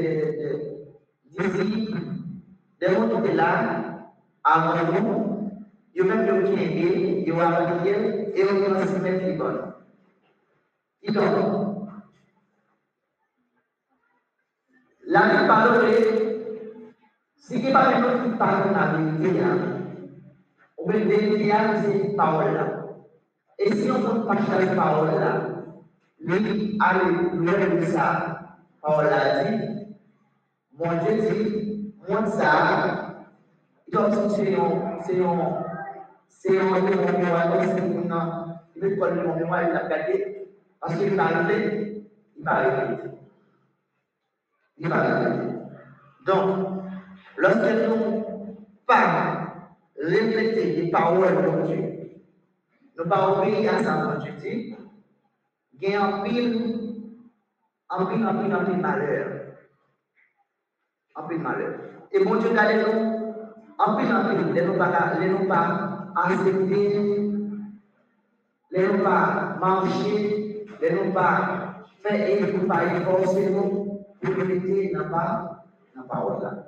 de 5.03 5.30
yo 5.95 6.05
men 6.05 6.27
yo 6.27 6.35
kenbe, 6.45 7.25
yo 7.27 7.41
apliye, 7.41 7.95
e 8.35 8.41
yo 8.41 8.49
konsimen 8.63 9.21
ki 9.21 9.33
bon. 9.39 9.57
Ki 11.03 11.13
don. 11.13 11.89
La 15.11 15.23
ki 15.31 15.39
palore, 15.49 15.95
si 17.37 17.63
ki 17.63 17.73
pale 17.75 17.97
nou 18.01 18.21
ki 18.23 18.37
pale 18.39 18.71
na 18.71 18.85
bilde 18.95 19.33
ya, 19.39 19.49
ou 20.79 20.87
men 20.87 21.09
bilde 21.09 21.49
ya 21.49 21.59
se 21.83 22.13
paol 22.19 22.53
la. 22.55 22.67
E 23.59 23.73
si 23.73 23.89
yon 23.89 24.07
kon 24.07 24.23
pache 24.29 24.61
la 24.61 24.77
paol 24.79 25.11
la, 25.19 25.33
li 26.31 26.79
ale 26.87 27.11
lwen 27.35 27.83
sa 27.91 28.07
paol 28.81 29.11
la 29.11 29.21
di, 29.41 29.59
moun 30.79 31.03
je 31.03 31.17
di, 31.25 31.51
moun 32.07 32.31
sa, 32.39 32.55
don 33.91 34.31
se 34.31 34.47
yon, 34.55 35.03
se 35.03 35.19
yon, 35.19 35.70
mon 39.25 39.37
mémoire, 39.37 39.63
il 39.63 39.73
l'a 39.73 39.89
gardé, 39.89 40.49
parce 40.81 40.97
qu'il 40.97 41.15
va 41.15 41.25
arriver, 41.25 42.05
il 42.37 42.45
va 42.45 42.53
arriver. 42.53 43.11
Il 44.79 44.89
va 44.89 44.97
arriver. 44.97 45.53
Donc, 46.25 46.83
lorsque 47.37 47.89
nous 47.89 48.57
parlons 48.87 49.41
répéter 50.01 50.77
les 50.77 50.91
paroles 50.91 51.37
de 51.37 51.67
Dieu. 51.67 52.11
Nous 52.97 53.05
pas 53.05 53.29
obéir 53.29 53.75
à 53.75 53.83
ça, 53.83 54.17
Dieu 54.21 54.33
dit. 54.41 54.77
Il 55.73 55.89
y 55.89 55.95
a 55.95 56.05
un 56.05 56.23
pile, 56.23 57.07
un 57.89 58.07
pile, 58.07 58.25
un 58.25 58.35
pile, 58.35 58.53
un 58.53 58.65
pile 58.65 58.81
malheur. 58.81 59.27
Un 61.17 61.23
pile 61.23 61.41
malheur. 61.41 61.75
Et 62.13 62.25
bon 62.25 62.37
Dieu, 62.37 62.51
regardez 62.51 62.83
nous, 62.83 63.35
un 63.79 63.97
pile, 63.97 64.11
un 64.11 64.25
pile, 64.25 64.53
les 64.53 64.63
nous 64.63 64.77
pas, 64.77 65.15
les 65.19 65.29
nous 65.29 65.47
pas 65.47 65.90
accepter, 66.17 67.31
les 68.71 68.87
nous 68.87 69.03
pas 69.03 69.57
marcher, 69.61 70.67
les 70.81 70.91
nous 70.93 71.13
pas 71.13 71.85
faire 72.03 72.29
et 72.29 72.53
nous 72.53 72.67
pas 72.67 72.85
efforcer 72.85 73.51
nous 73.51 74.05
pour 74.21 74.35
répéter 74.35 74.93
dans 74.93 75.09
la 75.09 76.03
parole 76.09 76.43
là. 76.43 76.67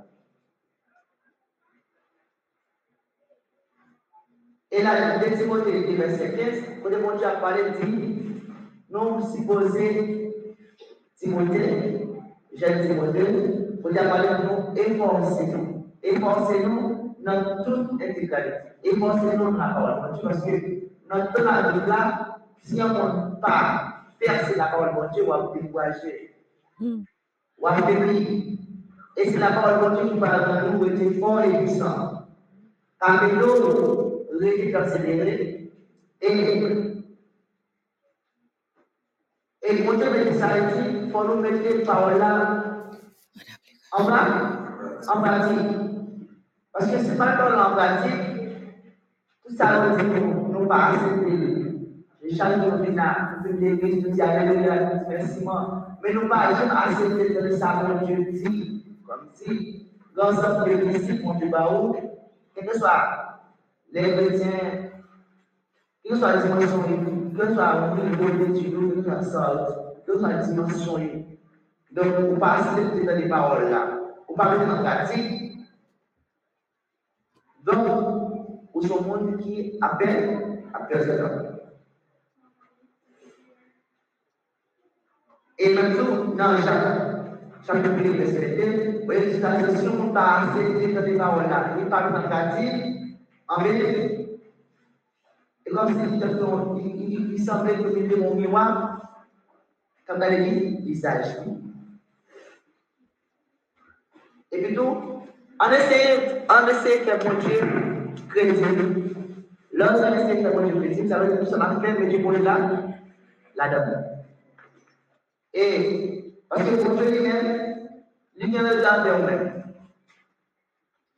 Et 4.74 4.82
là, 4.82 5.18
2 5.18 5.36
Timothée, 5.36 5.94
verset 5.96 6.34
15, 6.34 6.62
quand 6.82 6.98
mon 6.98 7.16
Dieu 7.18 7.26
a 7.26 7.32
parlé, 7.32 7.62
dit, 7.82 8.40
nous 8.88 9.20
supposons 9.30 10.22
Timothée, 11.14 12.08
j'ai 12.54 12.88
Timothée, 12.88 13.26
vous 13.82 13.98
avez 13.98 14.08
parlé 14.08 14.28
de 14.28 14.34
nous, 14.46 14.60
efforcez-nous. 14.74 15.92
Efforcez-nous 16.02 16.91
dans 17.24 17.64
toute 17.64 18.00
intégralité. 18.00 18.58
Efforcez-nous 18.84 19.52
dans 19.52 19.58
la 19.58 19.68
parole 19.68 20.12
de 20.12 20.18
Dieu, 20.18 20.28
parce 20.28 20.44
que 20.44 21.14
notre 21.14 21.32
temps 21.32 21.50
à 21.50 21.72
vivre 21.72 21.86
là, 21.86 22.38
si 22.62 22.82
on 22.82 22.88
ne 22.88 23.34
pas 23.40 24.04
percer 24.18 24.56
la 24.56 24.66
parole 24.66 24.90
de 24.94 25.14
Dieu, 25.14 25.24
on 25.26 25.30
va 25.30 25.52
décourager. 25.54 26.34
On 26.80 27.04
va 27.62 27.74
faiblir. 27.82 28.58
Et 29.16 29.30
c'est 29.30 29.38
la 29.38 29.52
parole 29.52 29.96
de 29.96 30.00
Dieu 30.00 30.14
qui 30.14 30.20
de 30.20 31.04
nous, 31.04 31.20
fort 31.20 31.40
et 31.42 31.58
puissant. 31.58 32.26
Car 33.00 33.32
l'eau, 33.32 34.26
réduit 34.40 34.74
accéléré, 34.74 35.72
et 36.20 36.92
et 39.64 39.76
pour 39.84 39.94
te 39.94 40.32
ça 40.38 40.48
il 40.58 41.10
faut 41.10 41.24
nous 41.24 41.36
mettre 41.36 41.62
les 41.62 41.84
paroles 41.84 42.18
là 42.18 42.64
en 43.92 44.04
bas, 44.04 44.26
en 45.08 45.20
pratique. 45.20 45.91
Parce 46.72 46.90
que 46.90 46.98
c'est 46.98 47.18
pas 47.18 47.36
dans 47.36 47.70
en 47.70 47.74
pratique, 47.74 48.12
tout 49.44 49.54
ça 49.54 49.88
nous 49.88 49.96
dit 49.96 50.20
nous 50.50 50.66
pas 50.66 50.92
accepter. 50.92 51.62
Les 52.22 52.40
ont 52.40 52.84
fait 52.84 52.92
là, 52.92 53.36
nous 53.44 53.58
l'église, 53.58 54.06
nous 54.06 54.16
Mais 56.02 56.14
nous 56.14 56.28
pas 56.28 56.36
accepter 56.86 57.34
de 57.34 57.50
ça, 57.56 57.82
mon 57.86 58.06
Dieu 58.06 58.26
dit, 58.32 58.84
comme 59.06 59.28
si 59.34 59.90
l'ensemble 60.16 60.64
des 60.64 61.00
quel 62.54 62.66
que 62.66 62.78
soit 62.78 63.40
les 63.92 64.12
chrétiens, 64.12 64.90
quel 66.02 66.12
que 66.12 66.18
soit 66.18 66.36
les 66.36 66.46
émotions 66.46 66.82
que 67.38 67.54
soit 67.54 67.92
au 67.92 68.04
niveau 68.04 68.44
d'études, 68.44 68.94
que 68.94 69.02
soit 69.02 69.22
sorte, 69.22 70.04
que 70.06 70.18
soit 70.18 70.34
dimension. 70.34 71.00
Donc, 71.92 72.06
on 72.30 72.38
pas 72.38 72.58
accepter 72.58 73.04
dans 73.04 73.16
les 73.16 73.28
paroles 73.28 73.70
là. 73.70 73.88
On 74.28 74.34
pas 74.34 74.56
mettre 74.56 74.74
en 74.74 74.82
pratique. 74.82 75.51
Donc, 77.62 78.52
au 78.74 78.82
son 78.82 79.02
monde 79.02 79.38
qui 79.38 79.78
appelle 79.80 80.64
à 80.74 80.84
personne. 80.84 81.58
Et 85.58 85.74
maintenant, 85.74 86.34
dans 86.34 86.56
Jacques, 86.56 87.12
chapitre 87.64 87.90
1, 87.90 88.12
verset 88.16 88.56
2, 88.56 88.98
vous 88.98 89.04
voyez, 89.04 89.32
si 89.32 89.88
on 89.88 90.06
ne 90.06 90.12
pas 90.12 90.40
accepter 90.40 90.92
dans 90.92 91.02
les 91.02 91.16
paroles 91.16 91.48
là, 91.48 91.76
il 91.78 91.88
pas 91.88 92.10
mettre 92.10 92.24
en 92.24 92.28
pratique, 92.28 93.18
en 93.48 93.62
vérité, 93.62 94.40
comme 95.70 95.88
si 95.88 96.88
il, 96.88 97.32
il, 97.32 97.42
semblait 97.42 97.76
que 97.76 97.90
c'était 97.92 98.16
mon 98.16 98.34
miroir, 98.34 99.22
comme 100.06 100.18
dans 100.18 100.30
l'église, 100.30 100.80
visage. 100.80 101.26
Et 104.50 104.62
plutôt, 104.62 105.11
on 105.64 105.70
essaie, 105.70 106.44
on 106.48 106.68
essaie 106.68 106.98
de 107.00 107.04
faire 107.04 107.18
mon 107.24 107.38
Dieu. 107.38 107.60
Lorsqu'on 109.72 110.14
essaie 110.14 110.36
de 110.36 110.42
faire 110.42 110.60
mon 110.60 110.80
Dieu 110.80 111.08
ça 111.08 111.18
veut 111.18 111.36
dire 111.36 111.40
que 111.40 111.56
m'a 111.56 111.80
fait, 111.80 111.98
mais 111.98 112.06
Dieu 112.08 112.20
pour 112.20 112.32
là. 112.32 112.70
Et, 115.54 116.34
parce 116.48 116.62
que 116.62 116.82
mon 116.82 116.94
Dieu 116.96 117.10
lui-même, 117.10 117.62
vient 118.36 118.62
de. 118.62 119.52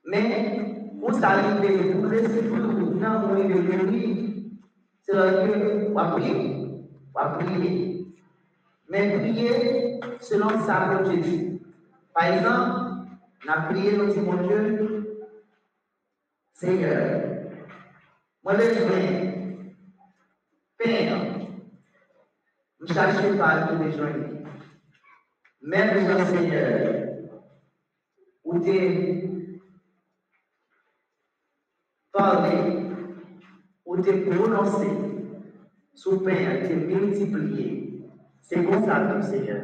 Mais, 0.07 0.61
pour 1.00 1.14
s'arriver, 1.14 1.94
pour 1.94 2.11
le 2.11 2.18
c'est 5.02 5.12
là 5.12 5.30
que 5.33 5.88
on 5.90 5.94
va 5.94 6.04
prier. 6.12 6.57
On 7.14 7.20
va. 7.20 7.38
Mais 8.88 9.18
prier 9.18 10.00
selon 10.20 10.50
sa 10.66 10.80
volonté. 10.80 11.61
Par 12.14 12.26
exemple, 12.26 12.84
on 13.46 13.50
a 13.50 13.62
prié 13.62 13.96
notre 13.96 14.20
mon 14.20 14.46
Dieu, 14.46 15.26
Seigneur, 16.52 17.22
moi 18.42 18.54
je 18.59 18.70
viens, 18.70 19.35
Père, 20.78 21.38
je 22.80 22.85
ne 22.85 22.88
cherche 22.88 23.38
pas 23.38 23.66
tous 23.66 23.83
les 23.83 23.92
gens. 23.92 24.04
Même 25.62 26.09
le 26.09 26.24
Seigneur, 26.24 27.04
où 28.44 28.59
tu 28.59 29.24
parlé 32.12 32.90
ou 33.85 33.96
te 34.00 34.30
prononcer 34.30 34.88
sous 35.94 36.20
peine 36.20 36.68
de 36.68 36.74
multiplier. 36.74 38.09
C'est 38.42 38.64
comme 38.64 38.85
ça 38.85 39.00
que 39.00 39.22
Seigneur. 39.22 39.62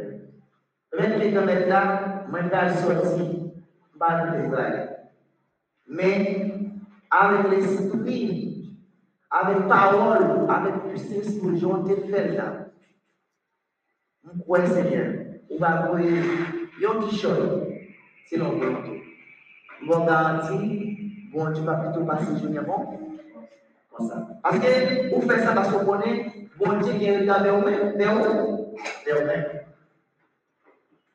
Même 0.99 1.21
les 1.21 1.33
de 4.09 4.49
travail. 4.49 4.89
Mais 5.89 6.55
avec 7.11 7.51
l'esprit, 7.51 8.77
avec 9.31 9.69
parole, 9.69 10.47
avec 10.49 10.75
puissance 10.89 11.35
pour 11.39 11.57
Jean 11.57 11.85
te 11.85 11.95
faire 12.07 12.35
là. 12.35 12.67
Je 14.25 14.41
crois 14.43 14.67
Seigneur, 14.67 15.15
on 15.51 15.57
va 15.59 15.87
voir 15.87 16.01
yon 16.01 17.01
qui 17.09 17.17
chose, 17.17 17.63
c'est 18.29 18.37
l'on 18.37 18.53
volonté. 18.53 19.03
Bon 19.87 20.05
garantie, 20.05 21.29
bon 21.33 21.53
tu 21.53 21.63
vas 21.63 21.75
plutôt 21.77 22.05
passer 22.05 22.39
journée 22.41 22.61
bon. 22.61 22.99
Parce 24.43 24.59
que 24.59 25.15
vous 25.15 25.29
faites 25.29 25.41
ça 25.41 25.53
parce 25.53 25.69
que 25.69 25.79
vous 25.79 25.91
connaissez, 25.91 26.49
bon 26.59 26.79
Dieu 26.81 26.93
qui 26.95 27.07
est 27.07 27.25
vers 27.25 27.59
où 27.59 28.77
Vers 29.07 29.27
même. 29.27 29.45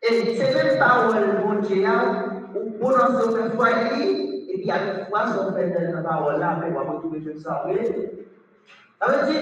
Et 0.07 0.35
c'est 0.35 0.53
même 0.53 0.77
pas 0.77 1.07
où 1.07 1.13
le 1.13 1.41
bon 1.41 1.61
Dieu 1.61 1.81
là, 1.81 2.34
vous 2.63 2.71
prononcez 2.79 3.27
au 3.27 3.35
même 3.35 3.51
foyer, 3.51 4.51
et 4.51 4.57
puis 4.57 4.71
à 4.71 4.77
une 4.77 5.05
fois, 5.05 5.27
si 5.27 5.39
on 5.39 5.53
fait 5.53 5.69
dans 5.69 5.95
la 5.95 6.01
parole 6.01 6.39
là, 6.39 6.51
après, 6.51 6.71
on 6.71 6.73
va 6.73 6.91
retrouver 6.91 7.21
tout 7.21 7.39
ça, 7.39 7.65
oui. 7.67 7.77
Ça 9.01 9.11
veut 9.11 9.31
dire, 9.31 9.41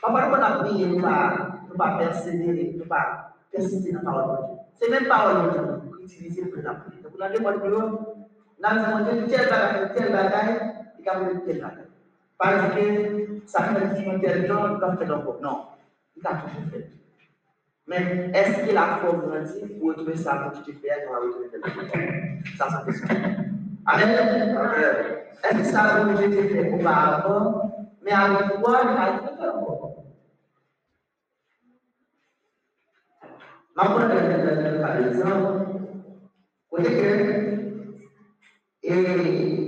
papa, 0.00 0.28
nous 0.28 0.34
a 0.34 0.64
prié, 0.64 0.86
nous 0.86 1.00
pas, 1.00 1.48
nous 1.68 1.76
pas 1.76 1.98
persévérer, 1.98 2.74
nous 2.78 2.86
pas 2.86 3.34
persister 3.50 3.92
dans 3.92 4.00
la 4.00 4.10
parole 4.10 4.36
de 4.36 4.46
Dieu. 4.46 4.56
C'est 4.80 4.90
même 4.90 5.06
parole 5.06 5.44
de 5.44 5.50
Dieu, 5.50 5.62
pour 5.84 5.96
utiliser 6.02 6.46
pour 6.46 6.62
la 6.62 6.74
prière. 6.74 7.02
Donc, 7.04 7.18
là, 7.18 7.30
demande 7.30 7.60
plus 7.60 7.74
haut, 7.74 8.26
là, 8.58 8.74
nous 8.74 8.84
avons 8.84 9.04
dit, 9.04 9.30
tel 9.30 9.48
bagage, 9.48 9.92
tel 9.94 10.12
bagage, 10.12 10.60
et 10.98 11.02
quand 11.04 11.18
vous 11.18 11.34
dites 11.34 11.44
tel 11.44 11.60
bagage. 11.60 11.86
Parce 12.38 12.74
que 12.74 13.40
ça 13.46 13.62
fait 13.64 13.80
une 13.82 13.90
Mais 17.90 18.30
est-ce 18.32 18.64
qu'il 18.64 18.76
a 18.78 19.00
grandi 19.02 19.74
pour 19.80 19.88
retrouver 19.88 20.16
ça 20.16 20.52
pour 20.54 20.62
tu 20.62 20.72
fais 20.74 20.90
quand 21.08 21.10
on 21.10 21.12
va 21.12 21.18
retrouver 21.26 22.40
Ça, 22.56 22.68
c'est 22.70 22.84
question. 22.86 23.08
Amen. 23.84 24.10
Est-ce 25.42 25.58
que 25.58 25.64
ça 25.64 25.82
a 25.96 26.16
fait 26.16 26.72
auparavant, 26.72 27.88
mais 28.04 28.12
avec 28.12 28.60
toi, 28.60 28.80
il 28.84 28.96
a 28.96 29.08
été 29.16 29.26
fait. 29.26 29.50
Ma 33.74 33.84
par 34.80 34.96
exemple, 34.98 35.60
que, 36.94 37.60
et 38.82 39.60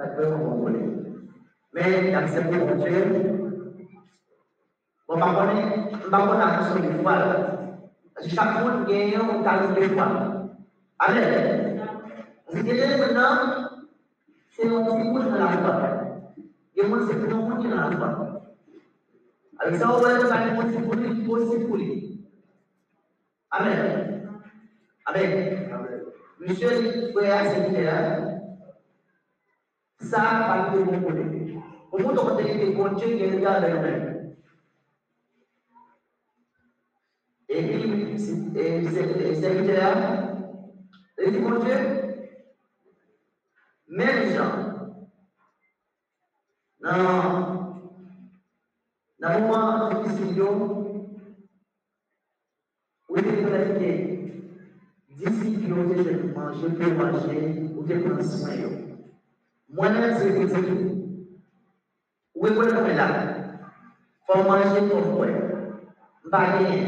empat 0.00 0.16
puluh 0.16 0.32
boleh. 0.62 0.99
Mais 1.70 2.10
yang 2.10 2.26
sebelum 2.26 2.82
itu, 2.82 3.30
membangun 5.06 5.50
membangun 6.02 6.42
aku 6.42 6.60
sendiri 6.66 6.98
kuat. 6.98 7.22
Chaque 8.26 8.58
monde 8.58 8.90
gagne 8.90 9.16
un 9.16 9.42
talent 9.46 9.72
de 9.78 9.86
foi. 9.94 10.06
Amen. 10.98 11.24
Jadi 12.50 12.98
benar, 12.98 13.70
c'est 14.50 14.66
un 14.66 14.82
petit 14.82 15.08
peu 15.14 15.22
de 15.22 15.38
la 15.38 15.48
foi. 15.62 15.74
Et 16.76 16.82
moi, 16.82 16.98
c'est 17.06 17.16
pour 17.22 17.38
moi 17.38 17.56
qui 17.58 17.68
la 17.68 17.90
foi. 17.90 18.10
Alors 19.60 19.74
ça, 19.78 19.86
on 19.94 20.00
va 20.00 20.18
dire 20.18 20.26
que 31.00 31.39
وموت 31.92 32.18
خطيتي 32.18 32.72
كونشي 32.72 33.18
يرجع 33.18 33.58
لنا 33.58 34.10
Ekim 37.50 38.18
sekreter 38.18 39.96
Dedi 41.18 41.38
koçu 41.44 41.76
Merja 43.88 44.46
Na 46.80 46.94
Na 49.18 49.36
uma 49.38 49.62
disilio 50.04 50.50
Uli 53.08 53.32
pratique 53.42 53.96
disilio 55.08 55.88
que 55.88 56.02
je 56.04 56.14
mange, 56.34 56.60
je 56.60 56.68
peux 56.68 56.94
manger 56.94 57.42
ou 57.76 57.82
que 57.82 57.94
je 57.98 58.08
pense 58.08 58.46
Moi, 59.68 59.88
c'est 60.18 60.34
que 60.34 60.48
c'est 60.48 60.99
Ouwe 62.40 62.50
kwen 62.56 62.70
kwen 62.74 62.96
la? 62.96 63.06
Fon 64.26 64.46
manje 64.48 64.80
ton 64.88 65.16
kwen. 65.16 65.34
Mpa 66.24 66.40
genye. 66.52 66.78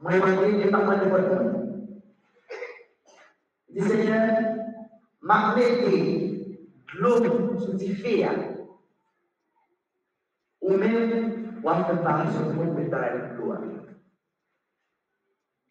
Mwen 0.00 0.18
manje 0.20 0.62
de 0.62 0.70
pa 0.72 0.78
manje 0.86 1.10
kwen 1.10 1.26
kwen. 1.28 1.50
Di 3.68 3.80
seigneur, 3.80 4.32
ma 5.20 5.36
mette 5.54 6.00
glou 6.94 7.60
sou 7.60 7.76
ti 7.76 7.92
feya. 7.92 8.32
Ou 10.64 10.80
men, 10.80 11.60
wap 11.60 11.84
te 11.90 12.00
pari 12.00 12.32
sou 12.32 12.56
kwen 12.56 12.72
kwen 12.72 12.90
ta 12.90 13.04
la 13.04 13.28
glou 13.36 13.52
a. 13.52 13.62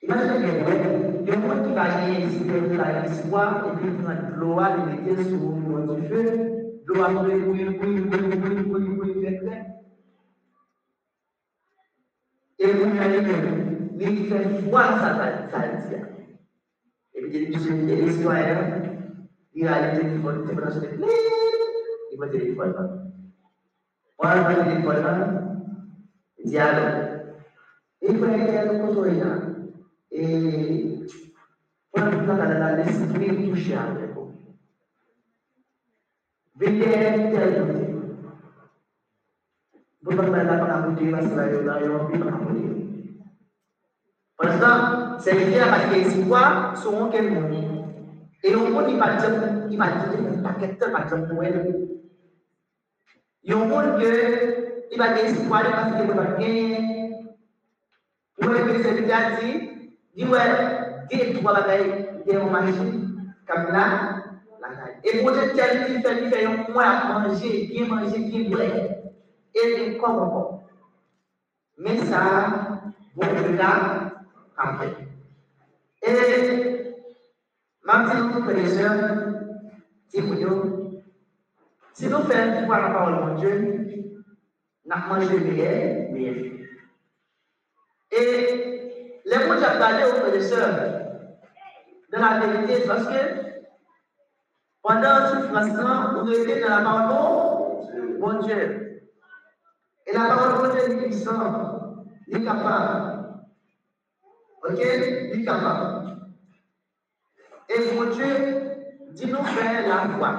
Imagine 0.05 0.39
gen 0.45 0.63
mwen, 0.63 1.21
gen 1.25 1.45
mwen 1.47 1.65
ki 1.65 1.75
va 1.81 1.89
genye 1.97 2.29
si 2.29 2.45
kwen 2.45 2.73
ta 2.77 2.93
la 2.93 3.05
glou 3.09 3.41
a, 3.41 3.51
e 3.73 3.77
pi 3.81 3.97
mwen 3.97 4.25
glou 4.37 4.61
a 4.61 4.73
li 4.77 4.89
mette 4.93 5.31
sou 5.33 5.55
kwen 5.65 5.95
ti 5.95 6.11
feya. 6.13 6.60
duvarları 6.95 7.47
boyun 7.47 7.81
boyun 7.81 8.11
boyun 8.11 8.43
boyun 8.43 8.73
boyun 8.73 8.99
boyun 8.99 9.23
dediler. 9.23 9.71
E 12.59 12.79
bunları 12.79 13.17
gördüm. 13.17 13.91
Militer 13.95 14.69
guarda 14.69 15.49
Salizia. 15.51 16.09
E 17.13 17.23
vedi 17.23 17.51
Giuseppe 17.51 17.87
Tedesco 17.87 18.31
era 18.31 18.81
di 19.53 19.65
Raleigh 19.65 20.13
di 20.13 20.21
Forte 20.21 20.53
Brasso 20.53 20.79
di 20.79 22.17
Madrid 22.17 22.43
di 22.43 22.53
Guardano. 22.53 23.11
Guardano 24.17 24.75
di 24.75 24.81
Guardano, 24.81 25.65
dialogo. 26.43 27.21
E 27.99 28.17
quello 28.17 28.45
che 28.45 28.53
era 28.53 28.71
molto 28.71 29.05
in 29.05 29.19
là. 29.19 29.51
E 30.07 31.05
quando 31.89 32.17
andava 32.17 32.45
dalle 32.45 32.91
screen 32.91 33.49
tusciate, 33.49 34.10
Biyen 36.55 37.31
jalbi. 37.31 37.79
Gubernur 40.01 40.43
pengampuni 40.43 41.13
masalahyo 41.13 41.59
dayo 41.61 41.93
bi 42.09 42.15
pengampuni. 42.17 42.63
Pasna 44.33 44.71
sehingga 45.21 45.69
pakai 45.69 46.09
sikwa 46.09 46.73
sungo 46.73 47.13
ke 47.13 47.21
muni. 47.21 47.61
Ilmu 48.41 48.79
di 48.89 48.97
pajam 48.97 49.33
di 49.69 49.75
pajam 49.77 50.41
paket 50.41 50.81
terpajam 50.81 51.29
muen. 51.29 51.55
Yumun 53.45 54.01
ke 54.01 54.13
di 54.89 54.95
pakai 54.97 55.29
sikwa 55.29 55.61
di 55.61 55.71
pakai 55.71 56.03
berbagai. 56.09 56.57
Muen 58.41 58.65
bisa 58.73 58.89
dijanji. 58.97 59.49
Diwe 60.11 60.43
dia 61.07 61.31
dua 61.31 61.51
bagai 61.55 61.81
dia 62.27 62.35
memancing 62.35 63.15
karena 63.47 63.83
et 65.03 65.17
pour 65.19 65.31
te 65.31 65.55
tel 65.55 65.85
qui 65.85 66.01
fait 66.01 66.29
fait 66.29 66.45
un 66.45 66.71
mois 66.71 66.85
à 66.85 67.19
manger 67.19 67.67
bien 67.67 67.85
manger 67.87 68.19
bien 68.19 68.49
boire 68.49 68.61
et 69.55 69.75
des 69.75 69.97
corps 69.97 70.63
mais 71.77 71.97
ça 71.97 72.81
bon 73.15 73.25
là 73.57 74.11
après. 74.57 74.95
Et 76.03 76.11
nous 77.83 78.43
frères 78.43 78.57
et 78.57 78.67
sœurs 78.67 79.33
si 80.07 80.21
vous 80.21 80.35
nous 80.35 80.91
faisons 81.93 82.65
voir 82.65 82.81
la 82.81 82.89
parole 82.89 83.35
de 83.35 83.39
Dieu, 83.39 84.07
nous 84.85 84.95
mangeons 85.07 85.39
meilleur, 85.39 86.11
meilleur. 86.11 86.35
Et 88.11 89.21
les 89.25 89.37
mots 89.37 89.53
que 89.53 89.59
j'ai 89.59 89.79
parlé 89.79 90.03
aux 90.03 90.15
frères 90.15 90.31
de 92.11 92.17
la 92.17 92.39
vérité, 92.39 92.87
parce 92.87 93.07
que 93.07 93.50
pendant 94.81 95.27
ce 95.27 95.41
souffrance, 95.41 96.23
vous 96.23 96.31
étiez 96.31 96.61
dans 96.61 96.69
la 96.69 96.81
parole 96.81 97.31
bon 98.21 98.39
Dieu. 98.39 99.01
Et 100.05 100.13
la 100.13 100.25
parole 100.25 100.67
de 100.67 100.71
Dieu 100.73 100.91
est 100.91 101.03
puissante, 101.03 102.05
est 102.31 102.43
capable. 102.43 103.41
Ok? 104.63 104.79
Il 104.79 105.41
est 105.41 105.45
capable. 105.45 106.01
Et 107.69 107.95
mon 107.95 108.09
Dieu 108.11 108.27
dit 109.11 109.25
nous 109.25 109.43
faire 109.43 109.87
la 109.87 110.17
foi. 110.17 110.31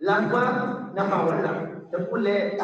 La 0.00 0.22
foi 0.22 0.90
n'a 0.94 1.04
pas 1.04 1.40
là. 1.42 1.52
De 1.92 2.04
poulet. 2.04 2.56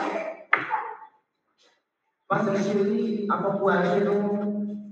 Parce 2.29 2.49
que 2.49 2.57
chérie, 2.57 3.27
à 3.31 3.49
encourager 3.49 4.05
nous. 4.05 4.87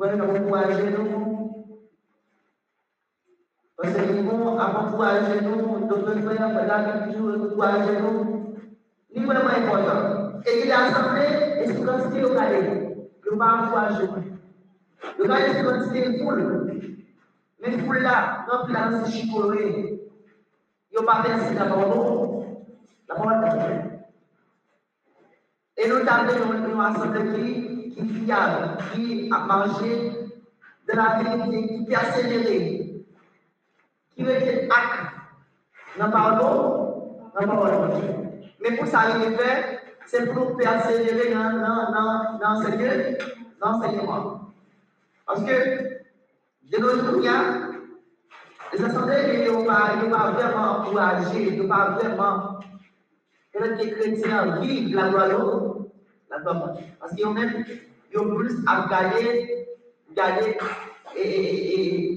Encourager 0.00 0.90
nous 0.90 1.21
wasallimu 3.82 4.56
hapo 4.58 4.96
kwa 4.96 5.20
genoux 5.20 5.88
genoux 7.86 8.26
ni 9.14 9.24
vraiment 9.24 9.50
important. 9.50 10.40
Et 10.46 10.62
qu'il 10.62 10.72
a 10.72 10.78
assemblé 10.84 11.26
et 11.60 11.66
ce 11.66 11.72
qu'on 11.72 11.98
s'est 12.10 12.24
au 12.24 12.28
le 12.30 13.36
bar 13.36 13.68
soit 13.70 13.88
le 15.18 15.24
bar 15.28 15.38
est 15.38 15.62
comme 15.62 16.70
mais 17.60 17.78
full 17.78 17.98
là 18.02 18.44
non 18.48 18.66
plan 18.66 19.04
c'est 19.04 19.12
chicoré. 19.12 20.00
Yo 20.92 21.02
pas 21.02 21.22
verser 21.22 21.54
la 21.54 21.64
parole 21.66 22.44
la 23.08 23.14
parole 23.14 23.92
et 25.76 25.88
nous 25.88 25.96
avons 25.96 27.34
qui, 27.34 27.94
qui 27.94 28.08
fiable, 28.24 28.76
qui 28.94 29.30
a 29.32 29.66
de 30.88 30.92
la 30.94 31.22
vérité, 31.22 31.84
qui 31.84 31.92
est 31.92 31.96
accélérée, 31.96 32.81
qui 34.16 34.22
veut 34.22 34.30
être 34.30 34.72
acte 34.72 35.12
dans 35.98 36.10
parole, 36.10 36.38
dans 37.34 37.46
parole. 37.46 37.70
Mais 38.60 38.76
pour 38.76 38.86
ça, 38.86 39.04
il 39.16 39.36
fait, 39.36 39.80
c'est 40.06 40.32
pour 40.32 40.56
persévérer 40.56 41.34
dans, 41.34 42.38
dans, 42.38 42.62
ce 42.62 42.68
l'enseignement. 43.60 44.40
Parce 45.26 45.42
que 45.42 45.98
de 46.70 46.78
nos 46.78 46.90
jours, 46.90 47.20
les 48.72 48.84
assemblées 48.84 49.38
ne 49.38 49.52
sont 49.52 49.64
pas 49.64 50.30
vraiment 50.30 50.78
encouragées, 50.78 51.50
ne 51.52 51.62
sont 51.62 51.68
pas 51.68 51.90
vraiment. 51.90 52.60
Les 53.54 53.90
chrétiens 53.90 54.60
vivent 54.60 54.94
la 54.96 55.10
loi 55.10 55.28
la 56.30 56.38
loi 56.38 56.74
Parce 56.98 57.14
qu'ils 57.14 57.26
ont 57.26 57.34
même 57.34 57.64
plus 57.64 58.56
à 58.66 58.86
gagner, 58.88 59.66
gagner 60.14 60.56
et, 61.16 62.12
et, 62.12 62.16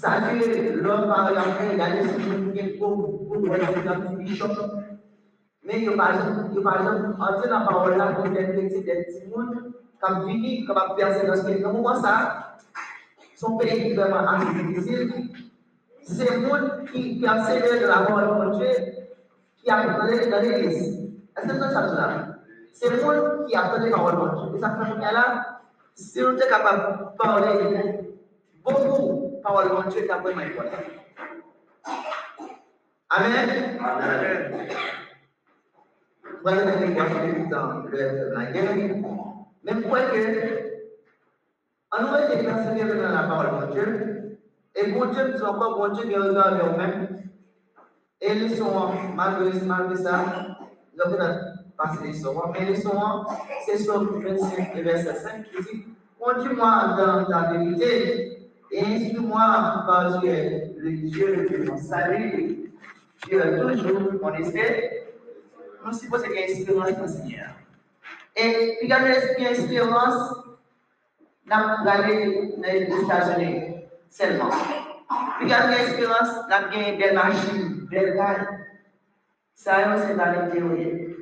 Salye 0.00 0.76
lòm 0.84 1.08
pari 1.08 1.36
anpè, 1.40 1.64
yade 1.80 2.00
si 2.08 2.16
moun 2.28 2.52
gen 2.54 2.68
pou 2.78 2.96
moun 3.28 3.48
wè 3.50 3.58
yon 3.62 3.84
nan 3.84 4.02
ti 4.04 4.16
bishop. 4.24 4.52
Men 5.64 5.84
yon 5.84 5.96
bajan, 5.96 7.14
anse 7.26 7.48
nan 7.48 7.64
parol 7.66 7.96
la 7.96 8.12
pou 8.16 8.28
den 8.34 8.52
pekse 8.56 8.82
den 8.84 9.00
ti 9.08 9.22
moun, 9.30 9.72
kam 10.00 10.26
vini, 10.26 10.66
kam 10.66 10.76
ap 10.82 10.92
perse 10.98 11.22
nan 11.24 11.40
spek, 11.40 11.62
nan 11.62 11.78
moun 11.78 12.02
sa, 12.02 12.12
son 13.40 13.56
pek 13.58 13.72
ki 13.72 13.94
vreman 13.96 14.28
anse 14.34 14.66
dizil, 14.68 15.08
se 16.04 16.28
moun 16.44 16.68
ki 16.92 17.02
perse 17.22 17.56
den 17.64 17.88
la 17.88 18.00
moun 18.04 18.22
an 18.22 18.34
moun 18.36 18.52
dje, 18.58 18.72
ki 19.62 19.72
ap 19.72 19.86
tane 19.96 20.20
nan 20.28 20.44
l'eglis. 20.44 20.80
Ase 21.36 21.52
nan 21.54 21.72
sa 21.72 21.86
tula? 21.88 22.08
Se 22.76 22.92
moun 22.98 23.46
ki 23.46 23.56
ap 23.56 23.72
tane 23.72 23.88
nan 23.88 24.04
moun 24.04 24.12
an 24.12 24.20
moun 24.20 24.50
dje. 24.52 24.58
E 24.58 24.66
sa 24.66 24.76
fèm 24.76 25.00
kè 25.00 25.16
la, 25.18 25.24
se 25.94 26.20
moun 26.20 26.36
te 26.36 26.52
kapab 26.52 27.16
parole, 27.16 27.80
bon 28.62 28.84
moun, 28.84 29.25
Dieu, 29.88 30.06
c'est 30.06 30.06
vraiment 30.06 30.42
important. 30.42 30.82
Amen? 33.10 33.78
Amen? 33.80 34.68
Voilà 36.42 36.64
dans 36.64 38.38
la 38.38 38.46
guerre. 38.52 38.74
Que 39.64 39.72
nous 42.02 42.14
été 42.24 42.44
persévérés 42.44 43.00
dans 43.00 43.10
la 43.10 43.22
parole 43.22 43.68
de 43.68 43.72
Dieu. 43.72 44.38
Et 44.74 44.92
bon 44.92 45.06
Dieu 45.06 45.34
Dieu 45.90 46.04
qui 46.08 46.16
regarde 46.16 46.60
eux-mêmes. 46.74 47.30
Et 48.20 48.32
ils 48.32 48.56
sont, 48.56 48.90
malgré 49.14 49.52
ça, 49.96 50.56
ils 50.94 51.02
ont 51.02 51.16
passer 51.76 51.98
les. 52.04 52.22
Mais 52.52 52.74
c'est 53.64 53.78
sur 53.78 54.02
25 54.20 54.74
et 54.74 54.82
verset 54.82 55.14
5 55.14 55.44
qui 55.44 55.62
dit 55.62 55.84
Conduis-moi 56.18 56.96
dans 56.98 57.24
ta 57.26 57.52
vérité 57.52 58.35
Instrument 58.72 59.86
because 59.86 60.22
your 60.24 61.78
salary, 61.78 62.72
your 63.28 63.58
toujours 63.58 64.20
honesté. 64.22 65.14
Não 65.84 65.92
se 65.92 66.08
você 66.08 66.28
quer 66.28 66.50
esperança 66.50 67.04
assim. 67.04 67.36
E 68.36 68.76
fica 68.80 68.96
a 68.96 69.52
esperança 69.52 70.58
na 71.44 71.84
galera 71.84 72.88
nos 72.88 73.02
Estados 73.02 73.36
Unidos, 73.36 73.84
seulement. 74.10 74.50
Fica 75.38 75.64
a 75.64 75.82
esperança 75.84 76.46
na 76.48 76.62
ganha 76.62 76.96
bela 76.96 77.24
machine, 77.24 77.86
verdade. 77.86 78.66
Saiu 79.54 79.96
você 79.96 80.14
da 80.14 80.48
teoria. 80.48 81.16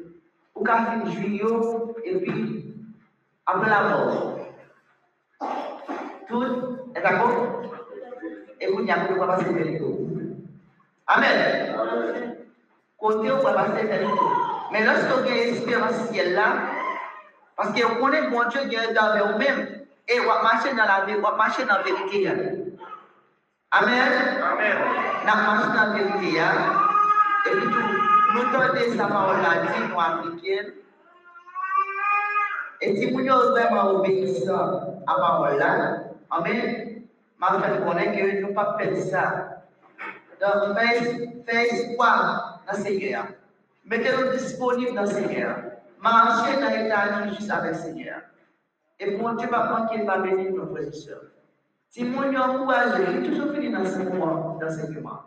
O 0.55 0.63
café 0.65 1.05
juiu 1.11 1.95
e 2.05 2.19
puis 2.19 2.75
après 3.47 3.71
la 3.71 3.89
mort. 3.89 4.35
Tudo 6.27 6.74
É 6.95 7.01
da 7.01 7.19
cor? 7.19 7.71
É 8.61 8.71
cunhado 8.71 9.13
do 9.13 9.19
Baba 9.19 9.39
Severino. 9.39 10.47
Amém? 11.07 11.29
Côté 12.97 13.33
o 13.33 13.43
Baba 13.43 13.77
Severino. 13.77 14.45
Mais 14.71 14.85
lorsque 14.85 15.29
j'ai 15.29 15.51
espérance 15.51 16.09
ciel-là, 16.11 16.71
parce 17.57 17.73
que 17.73 17.85
vous 17.85 17.97
connaissez 17.97 18.29
mon 18.29 18.49
Dieu 18.49 18.61
qui 18.69 18.77
est 18.77 18.93
dans 18.93 19.33
vous-même, 19.33 19.87
et 20.09 20.19
vous 20.19 20.27
marchez 20.27 20.75
dans 20.75 20.85
la 20.85 21.05
vie, 21.05 21.15
vous 21.15 21.37
marchez 21.37 21.65
dans 21.65 21.77
la 21.77 21.83
vérité. 21.83 22.29
Amen? 23.71 24.13
Amen. 24.43 24.77
Nous 25.21 25.27
marchons 25.27 25.69
dans 25.69 25.75
la 25.75 25.99
vérité. 25.99 26.41
Et 27.47 27.51
puis 27.51 27.67
nous, 27.67 28.43
nous 28.43 28.53
donnons 28.53 28.97
sa 28.97 29.07
parole-là, 29.07 29.51
dis-nous 29.63 30.01
africaine. 30.01 30.73
Et 32.81 32.97
si 32.97 33.11
vous 33.11 33.21
n'êtes 33.21 33.33
vraiment 33.33 33.91
obéissant 33.93 35.03
à 35.07 35.13
la 35.13 35.19
parole-là, 35.19 36.05
Amen? 36.31 36.84
Ma 37.39 37.61
fait 37.61 37.85
connaître 37.85 38.13
que 38.13 38.23
nous 38.23 38.33
ne 38.33 38.41
pouvons 38.43 38.55
pas 38.55 38.79
faire 38.79 38.97
ça. 38.97 39.65
Donc, 40.41 40.79
fais, 40.79 41.45
fais 41.47 41.97
dans 41.97 42.73
le 42.73 42.79
Seigneur. 42.83 43.27
Mettez-nous 43.85 44.33
disponibles 44.33 44.95
dans 44.95 45.07
Seigneur. 45.07 45.57
Marchez 46.01 46.61
dans 46.61 46.71
l'état 46.71 47.29
juste 47.29 47.51
avec 47.51 47.75
Seigneur. 47.77 48.21
Et 48.99 49.17
bon 49.17 49.35
Dieu 49.35 49.49
va 49.49 49.61
prendre 49.61 49.91
qu'il 49.91 50.05
va 50.05 50.19
bénir 50.19 50.53
nos 50.53 50.67
frères 50.67 50.89
et 50.89 50.93
sœurs. 50.93 51.23
Si 51.91 52.05
mon 52.05 52.29
Dieu 52.29 52.39
encourage, 52.39 53.01
il 53.09 53.31
toujours 53.31 53.53
fini 53.53 53.71
dans 53.71 53.85
ce 53.85 53.99
moment 53.99 54.59
d'enseignement. 54.61 55.23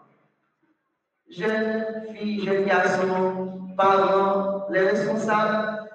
Jeunes 1.30 1.86
filles, 2.14 2.46
jeunes 2.46 2.66
garçons, 2.66 3.74
parents, 3.78 4.68
les 4.70 4.90
responsables, 4.90 5.90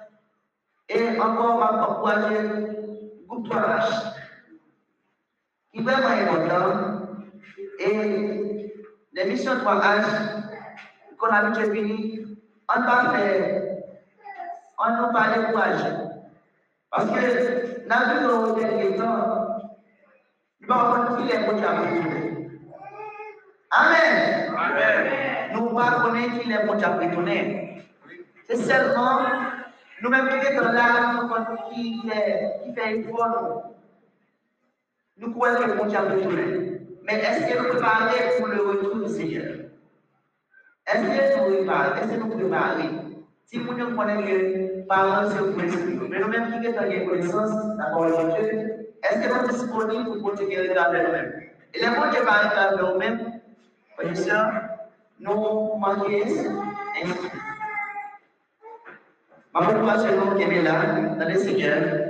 et 0.89 1.19
encore 1.19 1.59
m'a 1.59 1.87
encouragé, 1.87 2.35
groupe 3.27 3.47
3H, 3.47 4.13
qui 5.73 5.79
est 5.79 5.83
vraiment 5.83 6.07
important. 6.07 7.07
Et 7.79 8.69
les 9.13 9.25
missions 9.25 9.55
3H, 9.55 10.05
qu'on 11.17 11.27
a 11.27 11.49
vu 11.49 11.69
venir, 11.71 12.27
on 12.75 12.81
va 12.81 13.09
faire, 13.11 13.63
on 14.77 14.91
ne 14.91 15.01
va 15.01 15.07
pas 15.07 15.37
décourager. 15.37 15.95
Parce 16.91 17.05
que 17.05 17.87
dans 17.87 18.55
le 18.55 18.59
dernier 18.59 18.95
temps, 18.95 19.47
nous 20.61 21.29
est 21.29 21.45
bon 21.45 21.57
Dieu 21.57 21.67
avec 21.67 21.91
nous. 21.91 22.49
Amen. 23.71 24.53
Amen. 24.55 25.51
Nous 25.53 25.69
ne 25.69 26.67
bon 26.67 26.75
Dieu 26.75 26.87
avec 26.87 27.17
nous. 27.17 27.25
C'est 28.47 28.57
seulement 28.57 29.21
nous-mêmes 30.01 30.27
qui 30.27 30.55
sommes 30.55 30.73
là, 30.73 31.13
nous 31.13 31.27
connaissons 31.27 31.69
qui 31.73 32.01
fait, 32.75 33.05
qui 35.23 35.31
fait 35.31 35.31
effort. 35.31 35.31
Nous 35.31 35.31
croyons 35.33 35.55
que 35.57 35.63
le 35.63 35.77
bon 35.77 35.85
Dieu 35.85 35.97
avec 35.97 36.25
nous. 36.25 36.37
Mais 37.03 37.19
est-ce 37.19 37.53
que 37.53 37.57
nous 37.57 37.69
préparons 37.69 38.11
pour 38.37 38.47
le 38.47 38.61
retour 38.61 38.95
du 38.95 39.13
Seigneur? 39.13 39.45
Est-ce 40.87 41.01
que 41.01 41.49
nous 41.49 41.55
préparons? 41.55 41.95
Est-ce 41.95 42.07
que 42.07 42.19
nous 42.19 42.29
préparons? 42.29 42.99
Si 43.45 43.59
nous 43.59 43.65
connaissons 43.65 44.23
que 44.23 44.87
parents 44.87 45.29
c'est 45.29 45.37
un 45.37 45.51
principe, 45.51 46.01
mais 46.09 46.19
nous-mêmes 46.19 46.51
qui 46.51 46.65
sommes 46.65 46.75
en 46.75 47.05
connaissance, 47.07 47.77
d'accord 47.77 48.05
avec 48.05 48.49
Dieu, 48.49 48.95
est-ce 49.03 49.19
que 49.19 49.27
nous 49.27 49.35
sommes 49.35 49.47
disponibles 49.47 50.05
pour 50.05 50.29
continuer 50.29 50.77
à 50.77 50.91
faire 50.91 51.03
nous-mêmes? 51.03 51.33
Et 51.73 51.79
les 51.79 51.87
bons 51.87 52.09
Dieu 52.11 52.23
va 52.23 52.49
faire 52.49 52.77
nous-mêmes, 52.77 53.41
parce 53.97 54.25
que 54.25 54.31
nous 55.19 55.33
manquons 55.77 56.09
ainsi. 56.25 56.47
Ma 59.53 59.59
population 59.67 60.35
qui 60.35 60.43
est 60.43 60.61
là, 60.63 60.75
dans 61.19 61.29
le 61.29 61.35
Seigneur, 61.35 62.02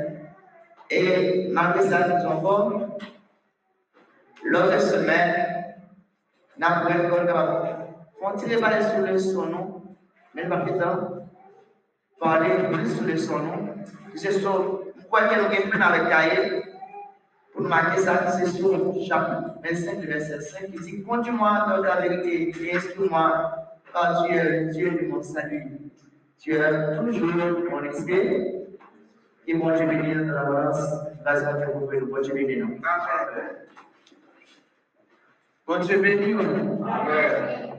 et 0.93 1.47
malgré 1.51 1.89
ça, 1.89 2.07
nous 2.07 2.29
avons 2.29 2.97
l'autre 4.43 4.79
semaine, 4.81 5.65
nous 6.57 6.65
avons 6.67 6.89
fait 6.89 7.75
continuer 8.21 8.55
à 8.55 8.59
parler 8.59 8.83
sur 8.83 8.99
le 8.99 9.17
son 9.17 9.45
nom, 9.47 9.81
mais 10.35 10.43
plus 10.43 10.77
tard, 10.77 11.09
parler 12.19 12.49
plus 12.71 12.95
sur 12.95 13.03
le 13.05 13.17
son 13.17 13.39
nom. 13.39 13.75
C'est 14.15 14.33
sur 14.33 14.83
quoi 15.09 15.23
que 15.23 15.35
nous 15.35 15.45
avons 15.45 15.71
fait 15.71 15.81
avec 15.81 16.09
Cahier, 16.09 16.63
pour 17.53 17.67
marquer 17.67 18.01
ça, 18.01 18.31
c'est 18.31 18.47
sur 18.47 18.71
chapitre 19.07 19.55
25, 19.63 20.01
le 20.01 20.07
verset 20.07 20.41
5, 20.41 20.71
qui 20.71 20.79
dit 20.79 21.03
Conduis-moi 21.03 21.65
dans 21.69 21.81
ta 21.83 22.01
vérité 22.01 22.49
et 22.49 22.75
instruis-moi, 22.75 23.55
car 23.93 24.25
tu 24.25 24.33
es 24.33 24.65
Dieu 24.65 24.91
de 24.91 25.07
mon 25.07 25.21
salut. 25.21 25.79
Tu 26.39 26.55
es 26.55 26.95
toujours 26.97 27.35
mon 27.69 27.83
esprit. 27.83 28.62
Béni 29.45 29.59
dans 29.59 30.33
la 30.33 30.43
balance, 30.43 30.79
Dieu 32.23 32.33
béni. 32.33 32.55
nous. 32.57 32.79
Amen. 32.83 33.55
Bon 35.67 35.79
Dieu 35.79 36.01
béni. 36.01 36.33
Amen. 36.33 37.73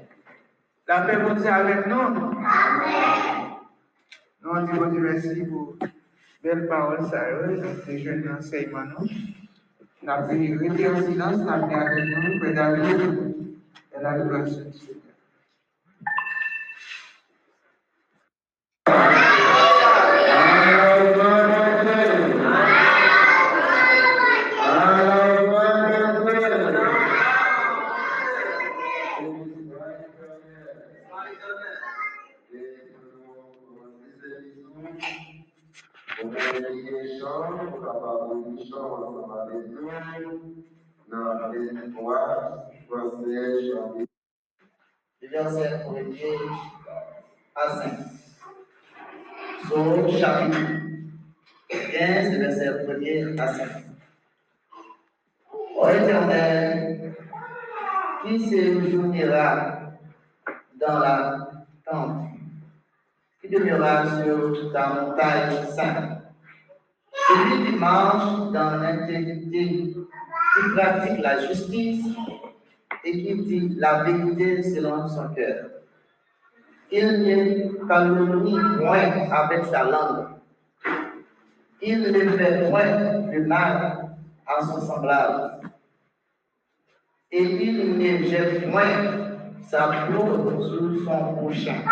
La 0.87 1.01
paix 1.03 1.17
bon 1.17 1.35
Dieu 1.35 1.47
avec 1.47 1.87
nous. 1.87 2.11
Nous 4.43 4.51
on 4.51 4.63
dit 4.63 4.73
Dieu 4.93 5.01
merci 5.01 5.43
pour 5.45 5.77
belle 6.43 6.69
parole, 6.69 7.07
ça, 7.07 7.25
ces 7.87 7.99
jeunes 7.99 8.37
enseignements. 8.39 8.85
nous. 8.99 9.09
Avons 10.07 10.29
rester 10.29 10.89
en 10.89 11.01
silence, 11.01 11.39
nous 11.39 11.49
avons 11.49 11.75
avec 11.75 12.05
nous, 12.05 12.53
David, 12.53 13.35
et 13.97 14.03
la 14.03 14.19
grâce 14.19 14.59
du 14.59 14.73
Seigneur. 14.73 15.04
1er 45.51 46.39
à 47.55 47.69
5. 47.77 47.93
Psaume 49.65 50.11
chapitre 50.19 50.59
15, 51.69 52.33
le 52.33 52.39
verset 52.39 52.71
1er 52.87 53.39
à 53.39 53.55
5. 53.55 53.69
Ô 55.77 55.89
éternel, 55.89 57.15
qui 58.23 58.39
séjournera 58.49 59.93
dans 60.81 60.99
la 60.99 61.49
tente, 61.85 62.29
qui 63.41 63.49
demeurera 63.49 64.23
sur 64.23 64.73
ta 64.73 64.89
montagne 64.95 65.67
sainte, 65.77 66.23
celui 67.29 67.67
qui 67.67 67.77
marche 67.77 68.51
dans 68.53 68.77
l'intégrité, 68.77 69.95
qui 69.95 70.71
pratique 70.75 71.19
la 71.19 71.47
justice 71.47 72.05
et 73.05 73.13
qui 73.13 73.35
dit 73.45 73.69
la 73.79 74.03
vérité 74.03 74.63
selon 74.63 75.09
son 75.09 75.29
cœur. 75.35 75.67
Il 76.91 77.07
ne 77.07 77.87
calomnie 77.87 78.59
point 78.79 79.31
avec 79.31 79.65
sa 79.67 79.85
langue. 79.85 80.27
Il 81.83 82.01
ne 82.01 82.31
fait 82.37 82.71
point 82.71 83.31
de 83.33 83.47
mal 83.47 84.09
à 84.47 84.61
son 84.63 84.81
semblable. 84.81 85.61
Et 87.31 87.43
il 87.43 87.99
ne 87.99 88.25
jette 88.29 88.71
point 88.71 89.45
sa 89.69 90.07
peau 90.07 90.63
sur 90.63 91.05
son 91.05 91.35
prochain. 91.35 91.83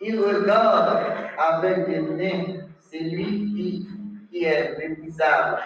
Il 0.00 0.20
regarde 0.20 1.00
avec 1.38 1.86
dédain 1.86 2.60
celui 2.90 3.24
qui, 3.24 3.88
qui 4.30 4.44
est 4.44 4.78
méprisable. 4.78 5.58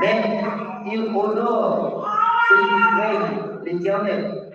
Mais 0.00 0.42
il 0.90 1.06
honore 1.14 2.21
l'éternel. 3.64 4.52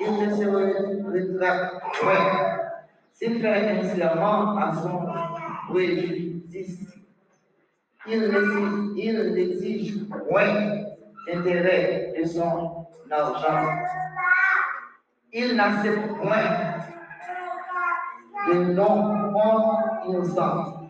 Il 0.00 0.12
ne 0.12 0.34
se 0.34 0.44
rétracte 0.48 1.74
point. 2.00 2.58
S'il 3.12 3.40
fait 3.40 3.70
un 3.70 3.82
serment 3.94 4.56
à 4.58 4.72
son 4.74 5.06
préjudice, 5.68 6.88
il 8.06 8.20
n'exige- 9.34 10.08
point 10.28 10.82
d'intérêt 11.26 12.14
de 12.18 12.24
son 12.24 12.86
argent. 13.10 13.68
Il 15.32 15.54
n'accepte 15.54 16.16
point 16.20 16.50
de 18.48 18.72
non 18.72 19.14
innocent. 20.08 20.88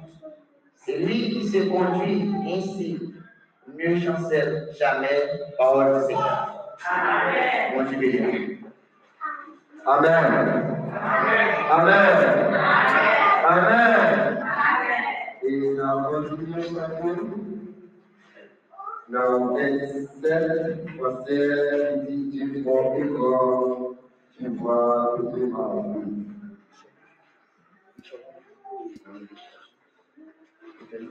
Celui 0.86 1.30
qui 1.30 1.48
se 1.48 1.68
conduit 1.68 2.32
ainsi 2.46 3.11
musicians 3.74 4.76
shall 4.78 5.04
power 5.58 6.06
singer. 6.06 6.48
Amen. 6.90 7.76
Won't 7.76 7.90
you 7.92 7.98
be 7.98 8.10
Amen. 9.86 10.24
Amen. 10.94 11.54
Amen. 11.70 12.54
Amen. 13.44 14.38
In 15.44 15.80
our 15.80 16.22
continuation, 16.22 17.84
now 19.08 19.56
it 19.56 20.08
said 20.22 20.86
for 20.96 21.24
sale 21.26 22.06
teaching 22.06 22.62
for 22.64 22.96
people 22.96 23.96
to 24.38 24.48
work 24.50 25.18
with 25.32 25.52
Daqui, 30.92 31.08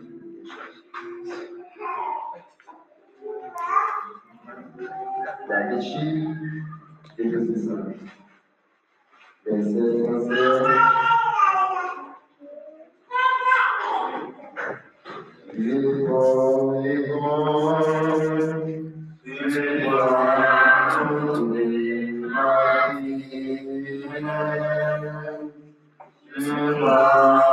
fica 7.16 7.40
sensacional. 7.40 7.96
Vencer, 9.44 9.92
vencer. 10.04 10.62
Igual, 15.58 16.86
igual, 16.86 17.82
igual, 19.26 20.12
igual. 26.38 27.51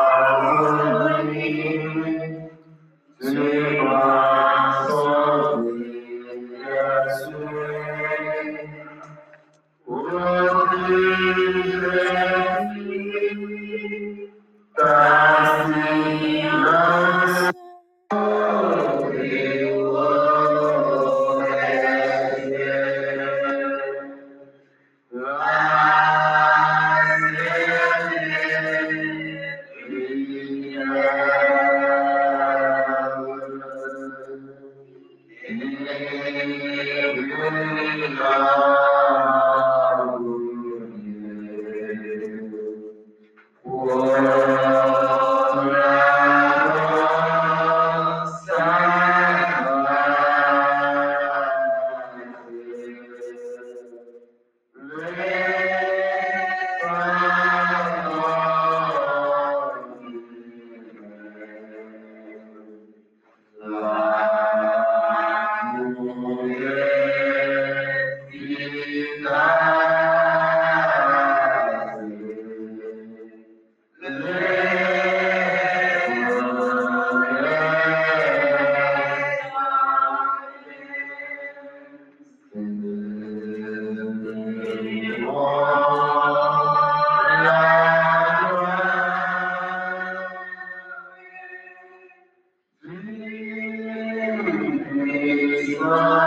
Amen. 95.80 96.17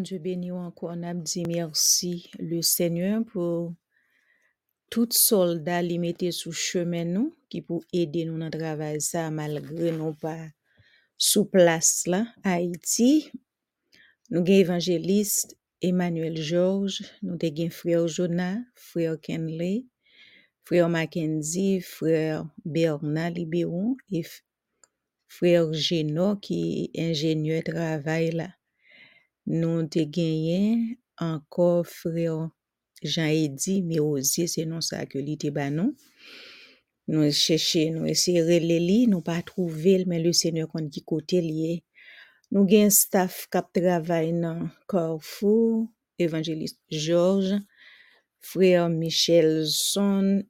Dieu 0.00 0.18
béni 0.18 0.50
ou 0.50 0.56
encore, 0.56 0.90
on 0.94 1.02
a 1.02 1.14
dit 1.14 1.44
merci 1.46 2.30
le 2.38 2.62
Seigneur 2.62 3.24
pour 3.24 3.74
tout 4.90 5.08
soldat 5.10 5.82
li 5.82 5.98
mette 5.98 6.32
sous 6.32 6.52
chemin 6.52 7.30
qui 7.48 7.62
pour 7.62 7.84
aider 7.92 8.24
nous 8.24 8.38
dans 8.38 8.50
travail 8.50 9.00
ça, 9.00 9.30
malgré 9.30 9.92
nous 9.92 10.14
pas 10.14 10.48
sous 11.16 11.44
place 11.44 12.06
là, 12.06 12.26
Haïti. 12.42 13.30
Nous 14.30 14.40
avons 14.40 14.52
évangéliste 14.52 15.56
Emmanuel 15.82 16.36
Georges, 16.36 17.02
nous 17.22 17.38
avons 17.42 17.70
frère 17.70 18.08
Jonah, 18.08 18.58
frère 18.74 19.20
Kenley, 19.20 19.86
frère 20.64 20.88
Mackenzie, 20.88 21.80
frère 21.80 22.48
Bernard 22.64 23.30
Libéron 23.30 23.96
et 24.10 24.24
frère 25.28 25.72
Geno 25.72 26.36
qui 26.36 26.90
est 26.94 27.10
ingénieur 27.10 27.62
travail 27.62 28.30
là. 28.32 28.50
Nous 29.52 29.84
te 29.88 29.98
gagné 29.98 31.00
encore 31.18 31.84
frère 31.84 32.50
Jean-Eddy, 33.02 33.98
aussi 33.98 34.46
c'est 34.46 34.64
non 34.64 34.80
ça 34.80 35.06
que 35.06 35.18
li 35.18 35.36
te 35.36 35.50
ba 35.50 35.70
nous. 35.70 35.96
Nous 37.08 37.32
chercher, 37.32 37.90
nous 37.90 38.06
essayer 38.06 38.42
de 38.42 38.78
li, 38.78 39.08
nous 39.08 39.22
pas 39.22 39.42
trouver, 39.42 40.04
mais 40.04 40.22
le 40.22 40.32
Seigneur 40.32 40.68
qu'on 40.68 40.88
qui 40.88 41.02
côté 41.02 41.40
lié. 41.40 41.82
Nous 42.52 42.60
avons 42.60 42.84
un 42.84 42.90
staff 42.90 43.48
qui 43.50 43.80
travaille 43.80 44.32
dans 44.40 44.68
Carrefour, 44.88 45.88
évangéliste 46.16 46.78
Georges, 46.88 47.56
frère 48.38 48.88
Michel 48.88 49.66
Son 49.66 50.44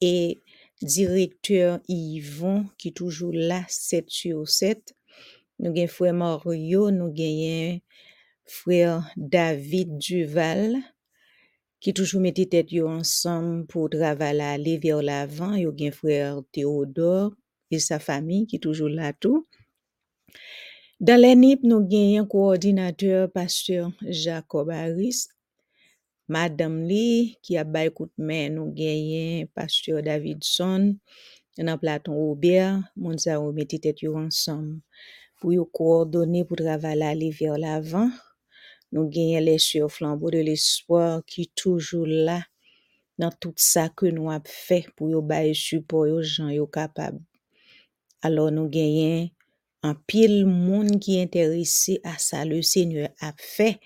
et 0.00 0.40
directeur 0.82 1.78
Yvon 1.86 2.66
qui 2.78 2.92
toujours 2.92 3.32
là 3.32 3.64
7 3.68 4.10
sur 4.10 4.48
7. 4.48 4.92
Nous 5.60 5.70
avons 5.70 5.86
frère 5.86 6.14
Mario, 6.14 6.90
nous 6.90 7.14
avons 7.16 7.80
frère 8.50 9.08
David 9.16 9.98
Duval 9.98 10.76
qui 11.78 11.94
toujours 11.94 12.20
mettait 12.20 12.46
tête 12.46 12.68
ensemble 12.82 13.66
pour 13.66 13.88
travailler 13.88 14.42
aller 14.42 14.78
vers 14.78 15.02
l'avant. 15.02 15.54
Yo 15.54 15.72
gen 15.76 15.92
frère 15.92 16.42
Théodore 16.52 17.32
et 17.70 17.78
sa 17.78 17.98
famille 17.98 18.46
qui 18.46 18.58
toujours 18.60 18.88
là 18.88 19.12
tout. 19.12 19.46
Dans 21.00 21.18
l'ENIP, 21.18 21.62
nous 21.62 21.76
avons 21.76 22.18
un 22.18 22.26
coordinateur, 22.26 23.30
pasteur 23.30 23.90
Jacob 24.02 24.68
Harris, 24.68 25.28
Madame 26.28 26.82
Lee, 26.82 27.38
qui 27.42 27.56
a 27.56 27.64
bay 27.64 27.90
main, 28.18 28.50
nous 28.50 28.74
avons 28.76 29.46
pasteur 29.54 30.02
Davidson, 30.02 30.96
dans 31.56 31.78
Platon 31.78 32.14
Robert, 32.14 32.82
sa 33.16 33.40
ou 33.40 33.52
mette 33.52 33.80
tête 33.80 34.04
ensemble 34.14 34.80
pour 35.40 35.72
coordonner 35.72 36.44
pour 36.44 36.58
travailler 36.58 37.30
vers 37.30 37.56
l'avant. 37.56 38.10
Nous 38.92 39.02
avons 39.02 39.40
les 39.40 39.58
flambeaux 39.88 40.30
de 40.30 40.38
l'espoir 40.38 41.22
qui 41.26 41.50
toujours 41.54 42.06
là 42.06 42.42
dans 43.18 43.30
tout 43.30 43.54
ça 43.56 43.88
que 43.88 44.06
nous 44.06 44.30
avons 44.30 44.42
fait 44.44 44.86
pour 44.96 45.22
bay 45.22 45.52
support 45.54 46.08
aux 46.08 46.22
gens 46.22 46.48
yo 46.48 46.66
capable. 46.66 47.20
Alors 48.22 48.50
nous 48.50 48.68
gagnons 48.68 49.30
un 49.82 49.94
pile 49.94 50.46
monde 50.46 50.98
qui 50.98 51.18
est 51.18 51.22
intéressé 51.22 52.00
à 52.04 52.18
ça 52.18 52.44
le 52.44 52.62
Seigneur 52.62 53.08
a 53.20 53.32
fait. 53.38 53.78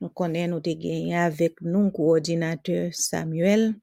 Nous 0.00 0.08
connaissons 0.08 0.60
te 0.60 0.70
gagné 0.70 1.16
avec 1.16 1.60
nous 1.60 1.90
coordinateur 1.90 2.92
Samuel 2.92 3.74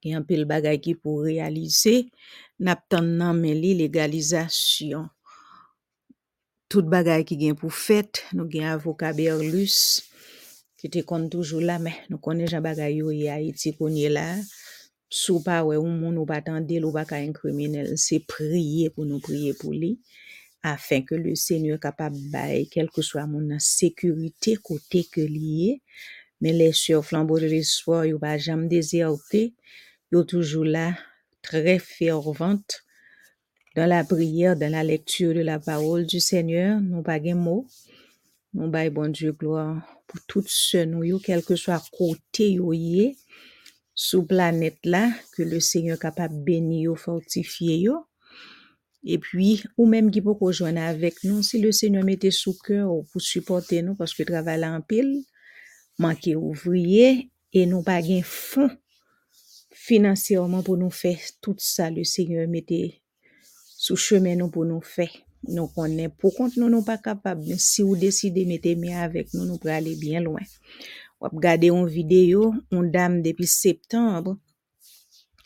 qui 0.00 0.12
un 0.12 0.22
pile 0.22 0.44
bagay 0.44 0.80
qui 0.80 0.94
pour 0.94 1.22
réaliser 1.22 2.10
n'attend 2.58 3.06
nan 3.18 3.38
men 3.42 3.56
li 3.62 3.72
légalisation 3.74 5.08
tout 6.72 6.88
bagay 6.88 7.22
qui 7.22 7.38
gen 7.38 7.54
pour 7.54 7.74
fait 7.74 8.24
nous 8.32 8.50
gen 8.50 8.64
avocat 8.64 9.12
Berlus 9.12 10.08
qui 10.78 10.88
te 10.88 11.00
kon 11.00 11.28
toujours 11.28 11.60
là 11.60 11.78
mais 11.78 11.92
nous 12.08 12.16
connaissons 12.16 12.52
Jean 12.52 12.62
bagay 12.62 12.94
yo 12.94 13.10
y 13.10 13.28
Haïti 13.28 13.74
konye 13.76 14.08
là 14.08 14.40
sou 15.10 15.42
pa 15.44 15.64
ouais 15.64 15.76
ou 15.76 15.84
moun 15.84 16.16
ou 16.16 16.24
pas 16.24 16.40
tande 16.40 16.72
ou 16.82 16.90
pas 16.90 17.04
ka 17.04 17.16
un 17.16 17.32
criminel 17.32 17.98
c'est 17.98 18.20
prier 18.20 18.88
pour 18.88 19.04
nous 19.04 19.20
prier 19.20 19.52
pour 19.52 19.74
lui 19.74 20.00
afin 20.62 21.02
que 21.02 21.14
le 21.14 21.34
Seigneur 21.34 21.78
capable 21.78 22.16
bail 22.30 22.66
quel 22.70 22.88
que 22.88 23.02
soit 23.02 23.26
mon 23.26 23.58
sécurité 23.58 24.56
côté 24.56 25.04
que 25.04 25.20
lié 25.20 25.82
mais 26.40 26.54
les 26.54 26.72
sœurs 26.72 27.04
flambeaux 27.04 27.38
de 27.38 27.48
l'espoir 27.48 28.06
yo 28.06 28.18
pas 28.18 28.38
jamais 28.38 28.68
déserté 28.68 29.52
yo 30.10 30.24
toujours 30.24 30.64
là 30.64 30.96
très 31.42 31.78
ferventes 31.78 32.82
dans 33.76 33.86
la 33.86 34.04
prière 34.04 34.56
dans 34.56 34.70
la 34.70 34.84
lecture 34.84 35.34
de 35.34 35.40
la 35.40 35.58
parole 35.58 36.06
du 36.06 36.20
Seigneur 36.20 36.80
nous 36.80 37.02
pas 37.02 37.22
gen 37.22 37.38
mot 37.38 37.66
nous 38.54 38.68
bail 38.68 38.90
bon 38.90 39.10
Dieu 39.10 39.32
gloire 39.32 39.82
pour 40.06 40.20
toutes 40.26 40.48
ceux 40.48 40.84
nous 40.84 41.18
quel 41.18 41.42
que 41.42 41.56
soit 41.56 41.82
côté 41.92 42.52
yo 42.52 42.72
yé 42.72 43.16
sous 43.94 44.24
planète 44.24 44.84
là 44.84 45.10
que 45.36 45.42
le 45.42 45.60
Seigneur 45.60 45.98
capable 45.98 46.42
bénir 46.42 46.96
fortifier 46.96 47.88
et 49.04 49.18
puis, 49.18 49.62
ou 49.76 49.86
même 49.86 50.10
qui 50.10 50.22
peut 50.22 50.30
rejoindre 50.30 50.80
avec 50.80 51.24
nous, 51.24 51.42
si 51.42 51.60
le 51.60 51.72
Seigneur 51.72 52.04
mettait 52.04 52.30
sous 52.30 52.56
cœur 52.56 52.88
pour 53.10 53.20
supporter 53.20 53.82
nous, 53.82 53.96
parce 53.96 54.14
que 54.14 54.22
travail 54.22 54.64
en 54.64 54.80
pile, 54.80 55.24
manquer 55.98 56.36
ouvrier, 56.36 57.30
et 57.52 57.66
nous 57.66 57.82
pas 57.82 58.00
fonds 58.22 58.70
financièrement 59.70 60.62
pour 60.62 60.76
nous 60.76 60.90
faire 60.90 61.18
tout 61.40 61.56
ça, 61.58 61.90
le 61.90 62.04
Seigneur 62.04 62.48
mettait 62.48 63.01
sous 63.82 63.96
chemin 63.96 64.36
nous 64.36 64.48
pour 64.48 64.64
nous 64.64 64.80
faire. 64.80 65.10
Nous 65.48 65.66
connaît 65.66 66.08
pour 66.08 66.32
contre 66.36 66.60
nous, 66.60 66.68
nous 66.68 66.84
pas 66.84 66.98
capables. 66.98 67.42
Mais 67.48 67.58
si 67.58 67.82
vous 67.82 67.96
décidez 67.96 68.44
de 68.44 68.48
mettre 68.48 68.80
main 68.80 69.02
avec 69.02 69.34
nous, 69.34 69.44
nous 69.44 69.58
pour 69.58 69.70
aller 69.70 69.96
bien 69.96 70.20
loin. 70.20 70.38
Ou 71.20 71.26
regarder 71.26 71.66
une 71.66 71.88
vidéo, 71.88 72.54
une 72.70 72.92
dame 72.92 73.22
depuis 73.22 73.48
septembre, 73.48 74.38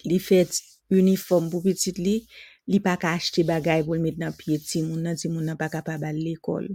li 0.05 0.19
fait 0.19 0.51
uniforme 0.91 1.49
pour 1.49 1.63
petite 1.63 1.97
li, 1.97 2.27
li 2.69 2.79
pa 2.85 2.99
ka 3.01 3.15
achete 3.17 3.41
bagay 3.49 3.83
pour 3.83 3.95
le 3.95 4.03
mettre 4.05 4.21
dans 4.21 4.37
pied 4.37 4.61
ti 4.61 4.83
moun 4.85 5.01
nan, 5.01 5.17
ti 5.17 5.33
moun 5.33 5.49
nan 5.49 5.57
pa 5.57 5.71
capable 5.73 6.05
à 6.05 6.13
l'école. 6.13 6.69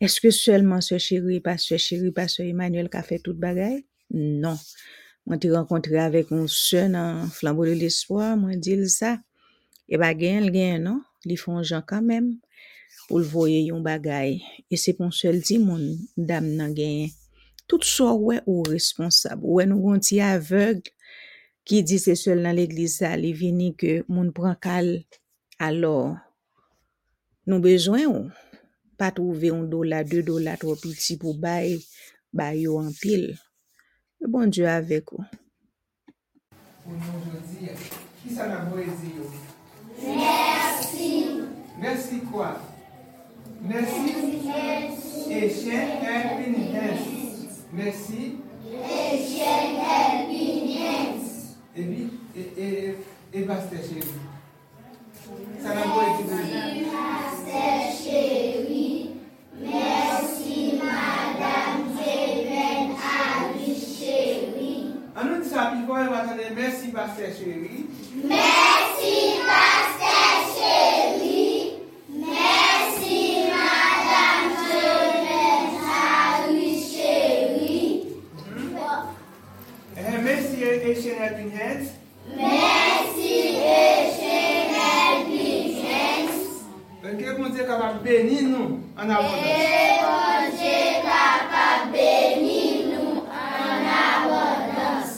Est-ce 0.00 0.20
que 0.20 0.30
seulement 0.30 0.80
ce 0.80 0.98
chéri, 0.98 1.38
pasteur 1.38 1.78
chéri, 1.78 2.10
pasteur 2.10 2.46
Emmanuel 2.46 2.90
qui 2.90 2.96
a 2.96 3.04
fait 3.04 3.20
tout 3.20 3.34
bagay? 3.34 3.86
Non. 4.10 4.58
Moi, 5.26 5.38
te 5.38 5.46
rencontré 5.46 5.98
avec 5.98 6.32
un 6.32 6.46
seul 6.48 6.92
dans 6.92 7.28
Flambeau 7.28 7.66
de 7.66 7.72
l'Espoir, 7.72 8.36
moi, 8.36 8.56
dit 8.56 8.88
ça. 8.88 9.18
Et 9.88 9.96
bah, 9.96 10.12
gen, 10.12 10.44
l 10.44 10.52
gen, 10.52 10.82
non? 10.84 11.02
Li 11.24 11.36
font 11.36 11.62
gens 11.62 11.82
quand 11.86 12.02
même 12.02 12.36
pour 13.08 13.18
le 13.18 13.24
voyer 13.24 13.62
yon 13.62 13.80
bagay. 13.80 14.40
Et 14.70 14.76
c'est 14.76 14.92
pour 14.92 15.12
seul 15.12 15.40
ti 15.42 15.58
moun 15.58 15.96
dame 16.16 16.54
nan 16.56 16.76
gen. 16.76 17.08
Tout 17.66 17.82
ça, 17.82 18.14
ouais, 18.14 18.40
ou 18.46 18.62
responsable. 18.62 19.42
Ouais, 19.44 19.66
nous 19.66 19.80
gon 19.80 19.98
ti 19.98 20.20
aveugle 20.20 20.82
qui 21.64 21.82
dit 21.82 21.98
c'est 21.98 22.14
seul 22.14 22.42
dans 22.42 22.52
l'église 22.52 22.98
ça, 22.98 23.16
li 23.16 23.32
vini 23.32 23.74
que 23.74 24.04
moun 24.08 24.32
prend 24.32 24.54
cal. 24.54 25.04
Alors, 25.58 26.16
nous 27.46 27.60
besoin 27.60 28.04
ou? 28.06 28.30
Pas 28.96 29.10
trouver 29.12 29.50
un 29.50 29.62
dollar, 29.62 30.04
deux 30.04 30.22
dollars 30.22 30.58
trop 30.58 30.74
petit 30.76 31.16
pour 31.16 31.36
bay, 31.36 31.78
bay. 32.32 32.64
Le 32.64 34.26
bon 34.26 34.46
Dieu 34.46 34.66
avec 34.66 35.12
vous. 35.12 35.24
pour 36.88 36.96
nous 36.96 37.00
aujourd'hui. 37.00 37.68
Qui 38.22 38.34
ça 38.34 38.48
n'a 38.48 38.56
pas 38.56 38.76
dit 38.76 39.16
yo? 39.16 39.47
Merci. 40.02 41.26
Merci 41.80 42.20
quoi? 42.32 42.58
Merci. 43.60 44.14
Helping 45.30 46.74
Hands. 46.74 47.64
Merci. 47.72 48.36
Helping 48.84 49.76
Hands. 50.78 51.26
Et 51.76 51.82
puis, 51.82 52.10
et, 52.36 52.62
et, 52.62 52.96
et 53.34 53.42
pasteur 53.42 53.80
chéri. 53.80 54.08
Ça 55.62 55.74
n'a 55.74 55.82
pas 55.82 55.88
dit 56.22 56.24
On 65.20 65.24
nous 65.24 65.42
dit 65.42 65.48
ça, 65.48 65.72
puis 65.72 65.80
quand 65.86 65.94
on 65.94 66.10
va 66.10 66.18
attendre, 66.18 66.42
merci 66.54 66.88
pasteur 66.88 67.26
chéri. 67.36 67.86
Eh, 68.24 69.77
helping 81.28 81.50
hands. 81.50 81.92
Mersi 82.36 83.36
deje 83.60 84.40
helping 84.72 85.84
hands. 85.84 86.64
Benke 87.02 87.36
bonje 87.36 87.62
kapap 87.68 88.00
beni 88.04 88.42
nou 88.48 88.80
an 88.96 89.10
abonans. 89.12 89.44
Benke 89.44 89.84
bonje 90.04 90.78
kapap 91.04 91.92
beni 91.92 92.62
nou 92.92 93.26
an 93.28 93.84
abonans. 93.96 95.12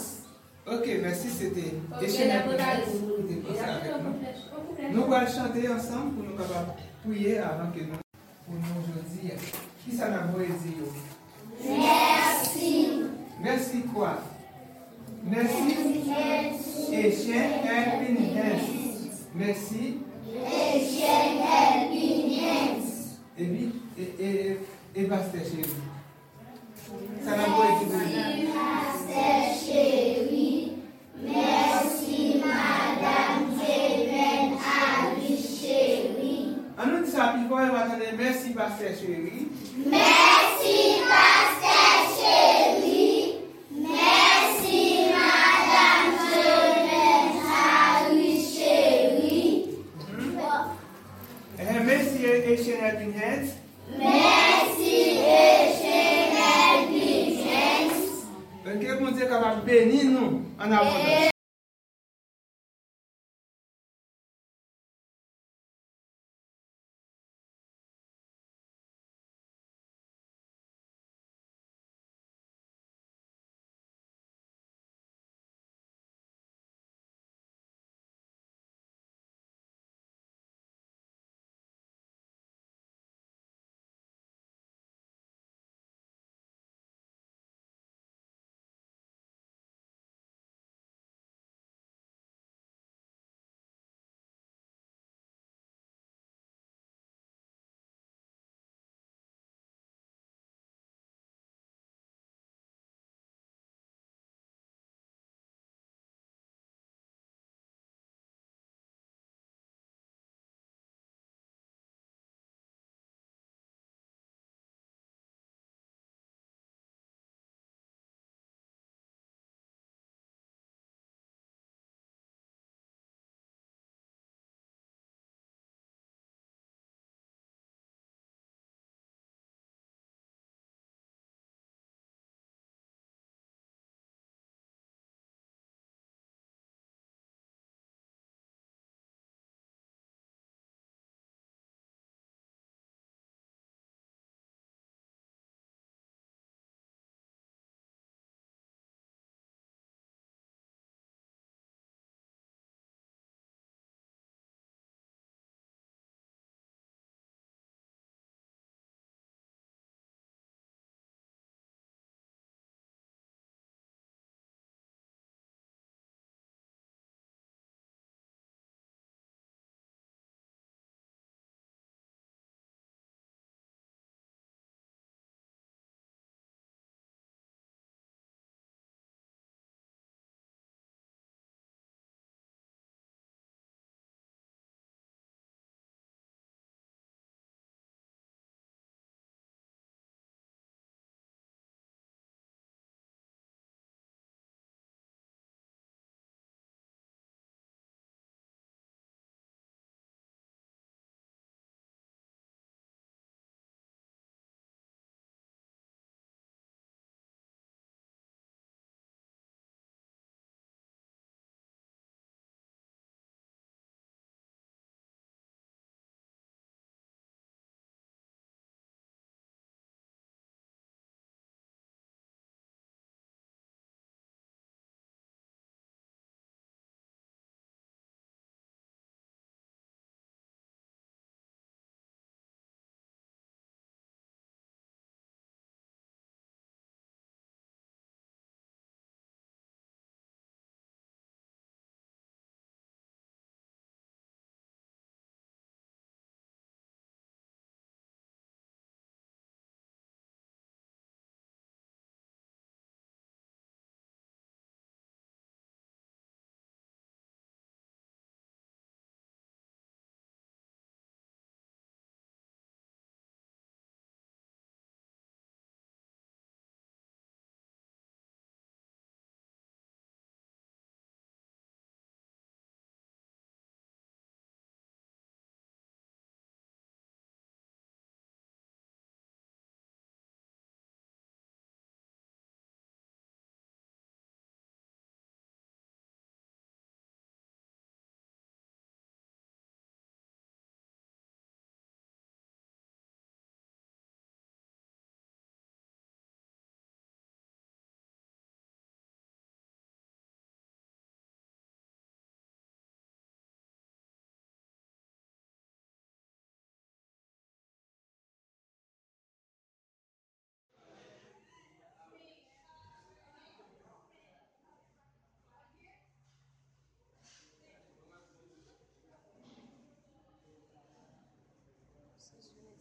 Ok, 0.67 0.87
mersi 1.03 1.31
sete. 1.31 1.67
Deje 2.01 2.27
helping 2.27 2.59
hands. 2.59 2.91
Nou 4.91 5.07
wale 5.07 5.31
chante 5.31 5.63
ansan 5.71 6.11
pou 6.17 6.27
nou 6.27 6.35
kapap 6.35 6.75
pouye 7.05 7.39
avan 7.39 7.71
ke 7.77 7.87
nou 7.87 8.03
pou 8.49 8.59
nou 8.59 8.83
jodi. 8.91 9.31
Ki 9.85 9.95
sa 9.95 10.11
nan 10.11 10.35
vwe 10.35 10.51
zi 10.59 10.75
yo? 10.81 10.91
Mersi. 11.63 12.75
Mersi 13.39 13.87
kwa? 13.95 14.19
Merci. 15.23 15.77
Asian 16.93 17.51
Hands. 17.65 18.61
Merci. 19.35 19.99
Et 23.39 23.45
puis, 23.45 23.73
et, 23.99 24.25
et, 24.25 24.59
et 24.97 25.05
pasteur 25.05 25.43
chéri. 25.43 25.69
Ça 27.25 27.31
n'a 27.37 27.45
pas 27.45 27.69
été 27.77 27.85
donné. 27.91 28.49
On 36.83 36.87
nous 36.87 37.07
ça, 37.07 37.35
puis 37.35 37.47
va 37.49 37.57
attendre, 37.59 38.05
merci 38.17 38.51
pasteur 38.51 38.93
chéri. 38.99 39.49
Eh, 39.87 41.40
Que 59.41 60.85
bon 60.85 61.30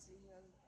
Dieu 0.10 0.18
capable 0.18 0.59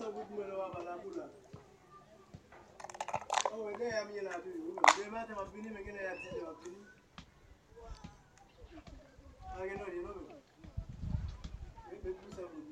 sa 0.00 0.08
bout 0.10 0.28
mwen 0.32 0.52
wap 0.56 0.74
ala 0.80 0.94
pou 1.02 1.12
la. 1.12 1.26
Oh, 3.52 3.56
Ouwe, 3.56 3.72
dey 3.78 3.92
a 3.98 4.04
miye 4.08 4.22
la 4.24 4.38
bi. 4.44 4.52
Dey 4.96 5.04
oh, 5.06 5.10
mate 5.12 5.32
wap 5.36 5.52
bini, 5.52 5.68
men 5.74 5.84
gen 5.84 5.96
dey 5.98 6.08
a 6.08 6.14
ti 6.22 6.28
dey 6.32 6.42
wap 6.46 6.56
bini. 6.64 6.80
A 9.58 9.68
gen 9.68 9.76
nou 9.78 9.90
dey 9.92 10.02
nou 10.06 10.24
men. 10.24 10.40
Men 11.90 12.16
pou 12.16 12.32
sa 12.36 12.48
bout. 12.48 12.69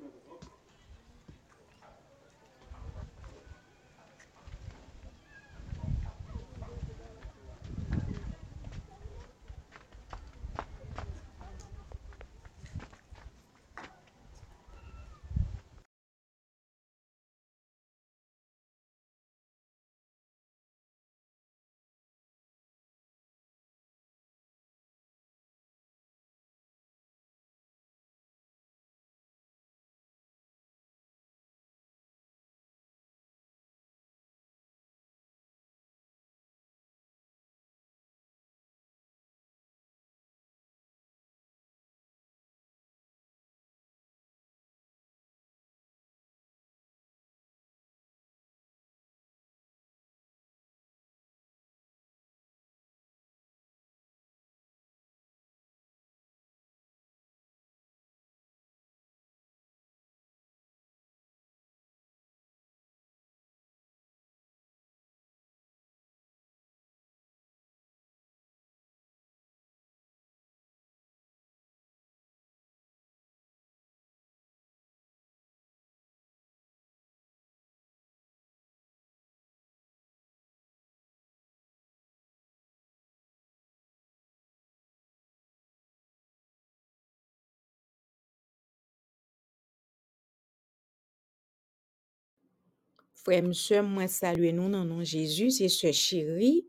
Mwen. 93.29 93.51
Ok. 93.51 93.55
Frères, 93.55 93.55
sœurs, 93.55 93.85
moi 93.85 94.09
salue 94.09 94.53
nous 94.55 94.71
dans 94.71 94.85
le 94.85 94.89
nom 94.89 94.99
de 94.99 95.05
Jésus, 95.05 95.51
c'est 95.51 95.69
ce 95.69 95.93
chéri 95.93 96.67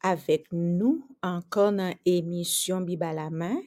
avec 0.00 0.46
nous 0.52 1.06
encore 1.22 1.72
dans 1.72 1.94
l'émission 2.06 2.80
Bible 2.80 3.04
à 3.04 3.12
la 3.12 3.30
main. 3.30 3.60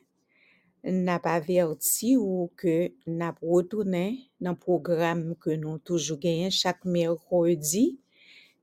N'a 0.83 1.19
pas 1.19 1.33
averti 1.33 2.15
ou 2.17 2.51
que 2.55 2.91
n'a 3.05 3.35
retourné 3.41 4.31
dans 4.39 4.51
le 4.51 4.57
programme 4.57 5.35
que 5.35 5.49
nous 5.49 5.77
toujours 5.77 6.17
gagnons 6.17 6.49
chaque 6.49 6.85
mercredi 6.85 7.99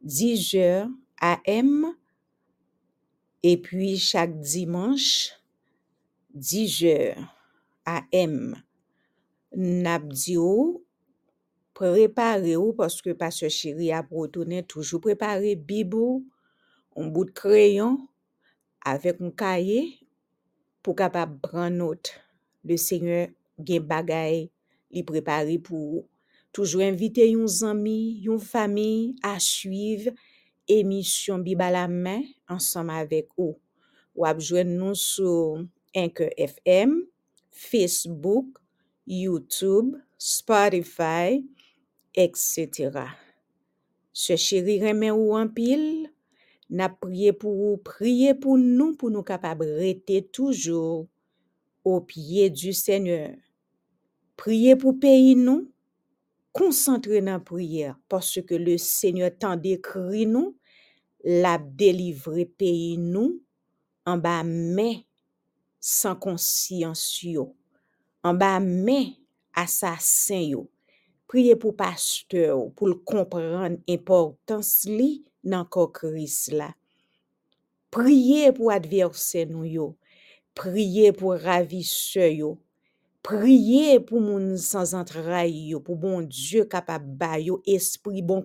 10 0.03 0.55
heures 0.57 0.89
AM 1.21 1.95
et 3.43 3.59
puis 3.59 3.99
chaque 3.99 4.41
dimanche 4.41 5.33
10 6.35 6.85
heures 6.85 7.37
AM. 7.85 8.63
N'a 9.55 9.99
dit 9.99 10.37
ou 11.77 11.85
préparez 11.85 12.57
ou 12.57 12.73
parce 12.73 13.03
que 13.03 13.13
pasteur 13.13 13.51
chéri 13.51 13.93
a 13.93 14.07
retourné 14.11 14.63
toujours 14.63 15.01
préparer 15.01 15.57
Bible, 15.57 16.23
un 16.97 17.07
bout 17.07 17.27
de 17.27 17.31
crayon 17.31 18.09
avec 18.85 19.21
un 19.21 19.31
cahier 19.31 20.01
prendre 20.83 21.69
note. 21.69 22.13
Le 22.65 22.77
Seigneur 22.77 23.29
gen 23.59 23.81
bagay 23.81 24.51
li 24.91 25.03
préparé 25.03 25.59
pour 25.59 25.79
ou. 25.79 26.09
Toujours 26.53 26.83
inviter 26.83 27.31
yon 27.31 27.47
zami, 27.47 28.21
yon 28.25 28.39
famille 28.39 29.17
à 29.23 29.39
suivre 29.39 30.13
émission 30.67 31.39
Bible 31.39 31.63
à 31.63 31.71
la 31.71 31.89
main 31.89 32.23
ensemble 32.49 32.91
avec 32.91 33.29
ou. 33.37 33.59
Ou 34.15 34.25
ap 34.25 34.39
nous 34.65 34.95
sur 34.95 35.65
Anchor 35.95 36.31
FM, 36.37 37.03
Facebook, 37.51 38.47
YouTube, 39.07 39.97
Spotify, 40.19 41.45
etc. 42.17 42.91
Ce 44.13 44.35
chéri 44.37 44.81
remen 44.81 45.13
ou 45.13 45.37
en 45.37 45.49
pile, 45.49 46.11
n'a 46.69 46.89
prié 46.89 47.33
pour 47.33 47.57
ou, 47.57 47.77
prié 47.77 48.35
pour 48.35 48.59
nous, 48.59 48.97
pour 48.97 49.11
nous 49.11 49.23
capables 49.23 49.65
rester 49.65 50.27
toujours 50.27 51.07
au 51.85 52.01
pied 52.01 52.51
du 52.51 52.73
Seigneur. 52.73 53.31
Priez 54.37 54.75
pour 54.75 54.99
pays 54.99 55.37
nous, 55.37 55.71
concentrez 56.53 57.21
dans 57.21 57.33
la 57.33 57.41
prière, 57.41 57.99
parce 58.09 58.41
que 58.43 58.55
le 58.55 58.79
Seigneur 58.79 59.31
tant 59.39 59.57
décrit 59.57 60.27
nous, 60.27 60.57
l'a 61.25 61.59
délivré 61.59 62.47
pays 62.47 62.99
nous, 62.99 63.41
en 64.07 64.17
bas 64.17 64.45
main 64.45 64.95
sans 65.81 66.15
conscience 66.17 67.23
yo, 67.23 67.55
en 68.23 68.35
bas 68.35 68.61
main 68.61 69.11
assassin 69.53 70.41
yo. 70.41 70.71
Priez 71.29 71.57
pour 71.57 71.75
pasteur 71.75 72.59
ou, 72.59 72.71
pour 72.71 72.87
le 72.89 72.95
comprendre 72.95 73.79
importance 73.89 74.85
li 74.85 75.25
dans 75.43 75.65
corps 75.65 75.93
Christ 75.93 76.53
là. 76.53 76.75
Priez 77.91 78.53
pour 78.53 78.71
adversaire 78.71 79.47
nous 79.49 79.65
yo. 79.65 79.97
Priez 80.55 81.13
pour 81.13 81.35
ravisseur 81.35 82.29
yo. 82.29 82.59
Priez 83.23 83.99
pour 83.99 84.21
moun 84.21 84.57
sans 84.57 84.95
entrailles 84.95 85.71
yo, 85.71 85.81
pour 85.81 85.97
bon 85.97 86.23
Dieu 86.23 86.65
capable 86.65 87.17
ba 87.17 87.41
yo 87.41 87.61
esprit 87.67 88.23
bon 88.23 88.45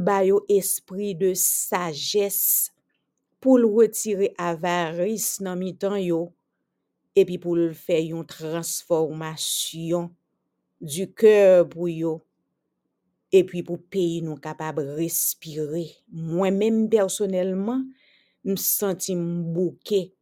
ba 0.00 0.24
yo 0.24 0.46
esprit 0.48 1.14
de 1.14 1.34
sagesse, 1.34 2.72
pour 3.38 3.58
retirer 3.58 4.32
avarice 4.38 5.42
dans 5.42 5.56
mi-temps 5.56 5.96
yo, 5.96 6.32
et 7.14 7.26
puis 7.26 7.36
pour 7.36 7.54
le 7.54 7.74
faire 7.74 8.00
une 8.00 8.24
transformation 8.24 10.10
du 10.82 11.12
cœur 11.14 11.68
pour 11.68 11.88
yo, 11.88 12.22
et 13.30 13.44
puis 13.44 13.62
pour 13.62 13.78
pays 13.78 14.20
nous 14.20 14.36
capable 14.36 14.82
respirer. 14.82 15.90
Moi-même 16.10 16.90
personnellement, 16.90 17.82
me 18.44 18.56
senti 18.56 19.14
m'bouqué. 19.14 20.12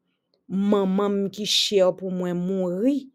Maman 0.49 1.29
qui 1.31 1.47
cher 1.47 1.95
pour 1.97 2.13
moi 2.13 2.35
mourir, 2.35 3.07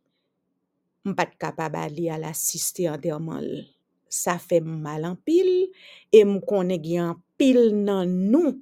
m'pas 1.04 1.26
capable 1.26 1.76
aller 1.76 2.10
à 2.10 2.18
l'assister 2.18 2.90
enterrement. 2.90 3.40
l. 3.40 3.66
Ça 4.10 4.38
fait 4.38 4.62
mal 4.62 5.04
en 5.06 5.16
pile 5.16 5.68
et 6.12 6.24
me 6.24 6.40
connaît 6.40 6.82
gen 6.82 7.10
en 7.10 7.16
pile 7.38 7.76
nan 7.76 8.10
nous. 8.32 8.62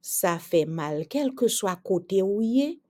Ça 0.00 0.38
fait 0.38 0.64
mal 0.64 1.06
quel 1.08 1.34
que 1.34 1.46
soit 1.46 1.76
côté 1.76 2.22
ou 2.22 2.40
ye, 2.40 2.80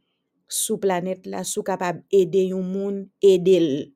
sous 0.48 0.78
planète 0.78 1.26
là, 1.26 1.44
sou 1.44 1.62
capable 1.62 2.05
aider 2.10 2.47
yon 2.52 2.62
moun, 2.62 3.09
aider. 3.20 3.93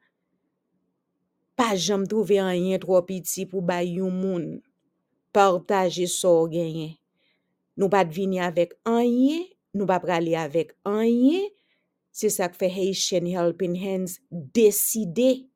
Pas 1.56 1.74
jamais 1.74 2.06
trouver 2.06 2.42
rien 2.42 2.78
trop 2.78 3.00
petit 3.00 3.46
pour 3.46 3.62
bay 3.62 3.88
yon 3.88 4.10
moun. 4.10 4.60
Partager 5.32 6.06
ça 6.06 6.30
ou 6.30 6.52
genyen. 6.52 6.94
Nous 7.78 7.88
pas 7.88 8.04
vini 8.04 8.40
avec 8.40 8.74
rien, 8.84 9.40
nous 9.74 9.86
pas 9.86 10.02
aller 10.08 10.34
avec 10.34 10.76
rien. 10.84 11.40
C'est 12.12 12.30
ça 12.30 12.48
que 12.48 12.56
fait 12.56 12.70
Haitian 12.70 13.26
Helping 13.26 13.76
Hands 13.76 14.20
décider 14.30 15.46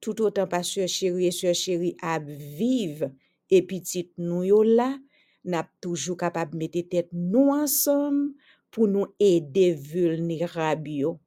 tout 0.00 0.20
autant 0.22 0.46
pasteur 0.46 0.88
chéri 0.88 1.26
et 1.26 1.30
sœur 1.30 1.54
chéri 1.54 1.96
à 2.02 2.18
vivre 2.18 3.10
et 3.50 3.62
petit 3.62 4.10
nous 4.18 4.42
yo 4.44 4.62
là, 4.62 4.98
n'a 5.44 5.68
toujours 5.80 6.16
capable 6.16 6.56
mettre 6.56 6.80
tête 6.88 7.08
nous 7.12 7.50
ensemble 7.50 8.32
pour 8.70 8.88
nous 8.88 9.06
aider 9.18 9.72
vulnérables 9.72 10.90
yo. 10.90 11.20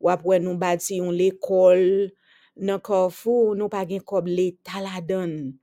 Ou 0.00 0.08
après 0.08 0.40
nous 0.40 0.56
bâti 0.56 0.96
yon 0.96 1.10
l'école 1.10 2.12
nan 2.58 2.80
Carrefour, 2.80 3.56
nous 3.56 3.68
pas 3.68 3.86
gen 3.86 4.02
kob 4.02 4.26
l'État 4.26 4.82
la 4.82 5.00
donne. 5.00 5.54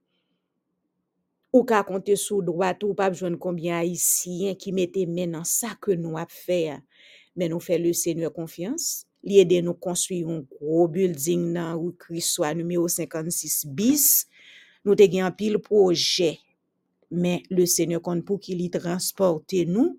Ou 1.53 1.63
ka 1.63 1.83
compter 1.87 2.15
sous 2.19 2.41
droite 2.41 2.83
ou 2.83 2.93
pas 2.93 3.09
besoin 3.09 3.37
combien 3.37 3.77
haïtien 3.79 4.55
qui 4.55 4.71
mette 4.71 4.97
main 5.07 5.27
dans 5.27 5.43
ça 5.43 5.75
que 5.79 5.91
nous 5.91 6.17
a 6.17 6.25
fait. 6.27 6.73
Mais 7.35 7.47
nous 7.47 7.59
fait 7.59 7.77
le 7.77 7.93
Seigneur 7.93 8.33
confiance. 8.33 9.05
li 9.25 9.41
ede 9.41 9.59
nou 9.65 9.77
konstruy 9.81 10.21
yon 10.23 10.43
gro 10.45 10.85
building 10.91 11.49
nan 11.55 11.73
rue 11.79 11.93
Crissois 11.99 12.55
numero 12.57 12.87
56 12.91 13.65
bis. 13.75 14.07
Nou 14.85 14.97
te 14.97 15.07
gen 15.09 15.33
pil 15.37 15.57
proje, 15.65 16.35
men 17.09 17.41
le 17.49 17.65
Seigneur 17.69 18.03
kon 18.05 18.21
pou 18.25 18.41
ki 18.41 18.57
li 18.57 18.69
transporte 18.73 19.65
nou. 19.69 19.97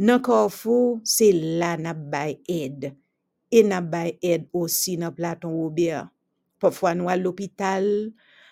Nan 0.00 0.22
Carrefour, 0.24 0.98
se 1.06 1.30
la 1.60 1.76
nap 1.78 1.98
bay 2.10 2.38
ed. 2.50 2.90
E 3.50 3.64
bay 3.66 4.14
ed 4.22 4.46
osi 4.54 4.96
nan 4.96 5.14
Platon 5.14 5.50
Robert. 5.50 6.10
Pafwa 6.60 6.94
nou 6.94 7.10
al 7.10 7.22
l'opital, 7.24 7.86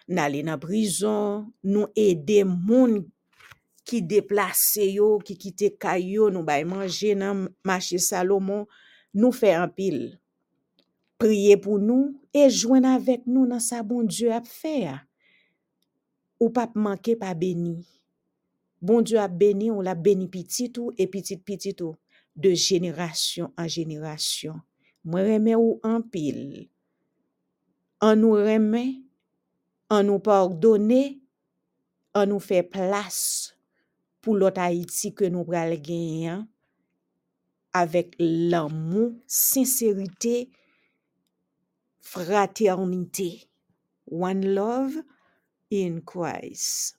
nan 0.09 0.25
ale 0.25 0.43
nan 0.43 0.59
prison, 0.59 1.47
nou 1.63 1.91
ede 1.95 2.41
moun 2.49 3.03
ki 3.89 4.01
deplase 4.05 4.89
yo, 4.95 5.19
ki 5.25 5.37
kite 5.37 5.71
kay 5.81 6.17
yo, 6.17 6.29
nou 6.33 6.43
bay 6.45 6.65
manje 6.69 7.15
nan 7.17 7.47
mache 7.69 8.01
Salomon, 8.03 8.65
nou 9.15 9.31
fe 9.37 9.53
an 9.57 9.71
pil. 9.71 10.17
Priye 11.21 11.59
pou 11.61 11.81
nou, 11.83 12.15
e 12.33 12.47
jwen 12.49 12.87
avek 12.89 13.27
nou 13.29 13.47
nan 13.49 13.63
sa 13.63 13.83
bon 13.87 14.09
Dieu 14.09 14.33
fe 14.49 14.75
ya. 14.87 14.99
Ou 16.39 16.53
pap 16.55 16.77
manke 16.79 17.17
pa 17.19 17.35
beni. 17.35 17.81
Bon 18.81 19.03
Dieu 19.03 19.19
ap 19.19 19.35
beni, 19.35 19.73
ou 19.75 19.83
la 19.83 19.97
beni 19.99 20.29
pititou, 20.31 20.95
e 20.95 21.09
pitit 21.11 21.43
pititou, 21.43 21.99
de 22.39 22.55
jenerasyon 22.55 23.51
an 23.59 23.67
jenerasyon. 23.67 24.63
Mwen 25.07 25.29
reme 25.29 25.55
ou 25.59 25.79
an 25.87 26.03
pil. 26.11 26.67
An 28.05 28.21
nou 28.23 28.39
reme, 28.43 28.85
an 29.93 30.07
nou 30.11 30.23
pardonne, 30.23 31.03
an 32.19 32.31
nou 32.33 32.43
fe 32.43 32.65
plas 32.67 33.19
pou 34.23 34.37
lot 34.39 34.59
Haiti 34.61 35.13
ke 35.17 35.31
nou 35.33 35.47
pral 35.49 35.77
genyen, 35.81 36.43
avek 37.79 38.17
l'amou, 38.21 39.15
sincerite, 39.25 40.49
fraternite. 42.05 43.31
One 44.09 44.55
love 44.55 44.97
in 45.71 46.01
Christ. 46.03 46.98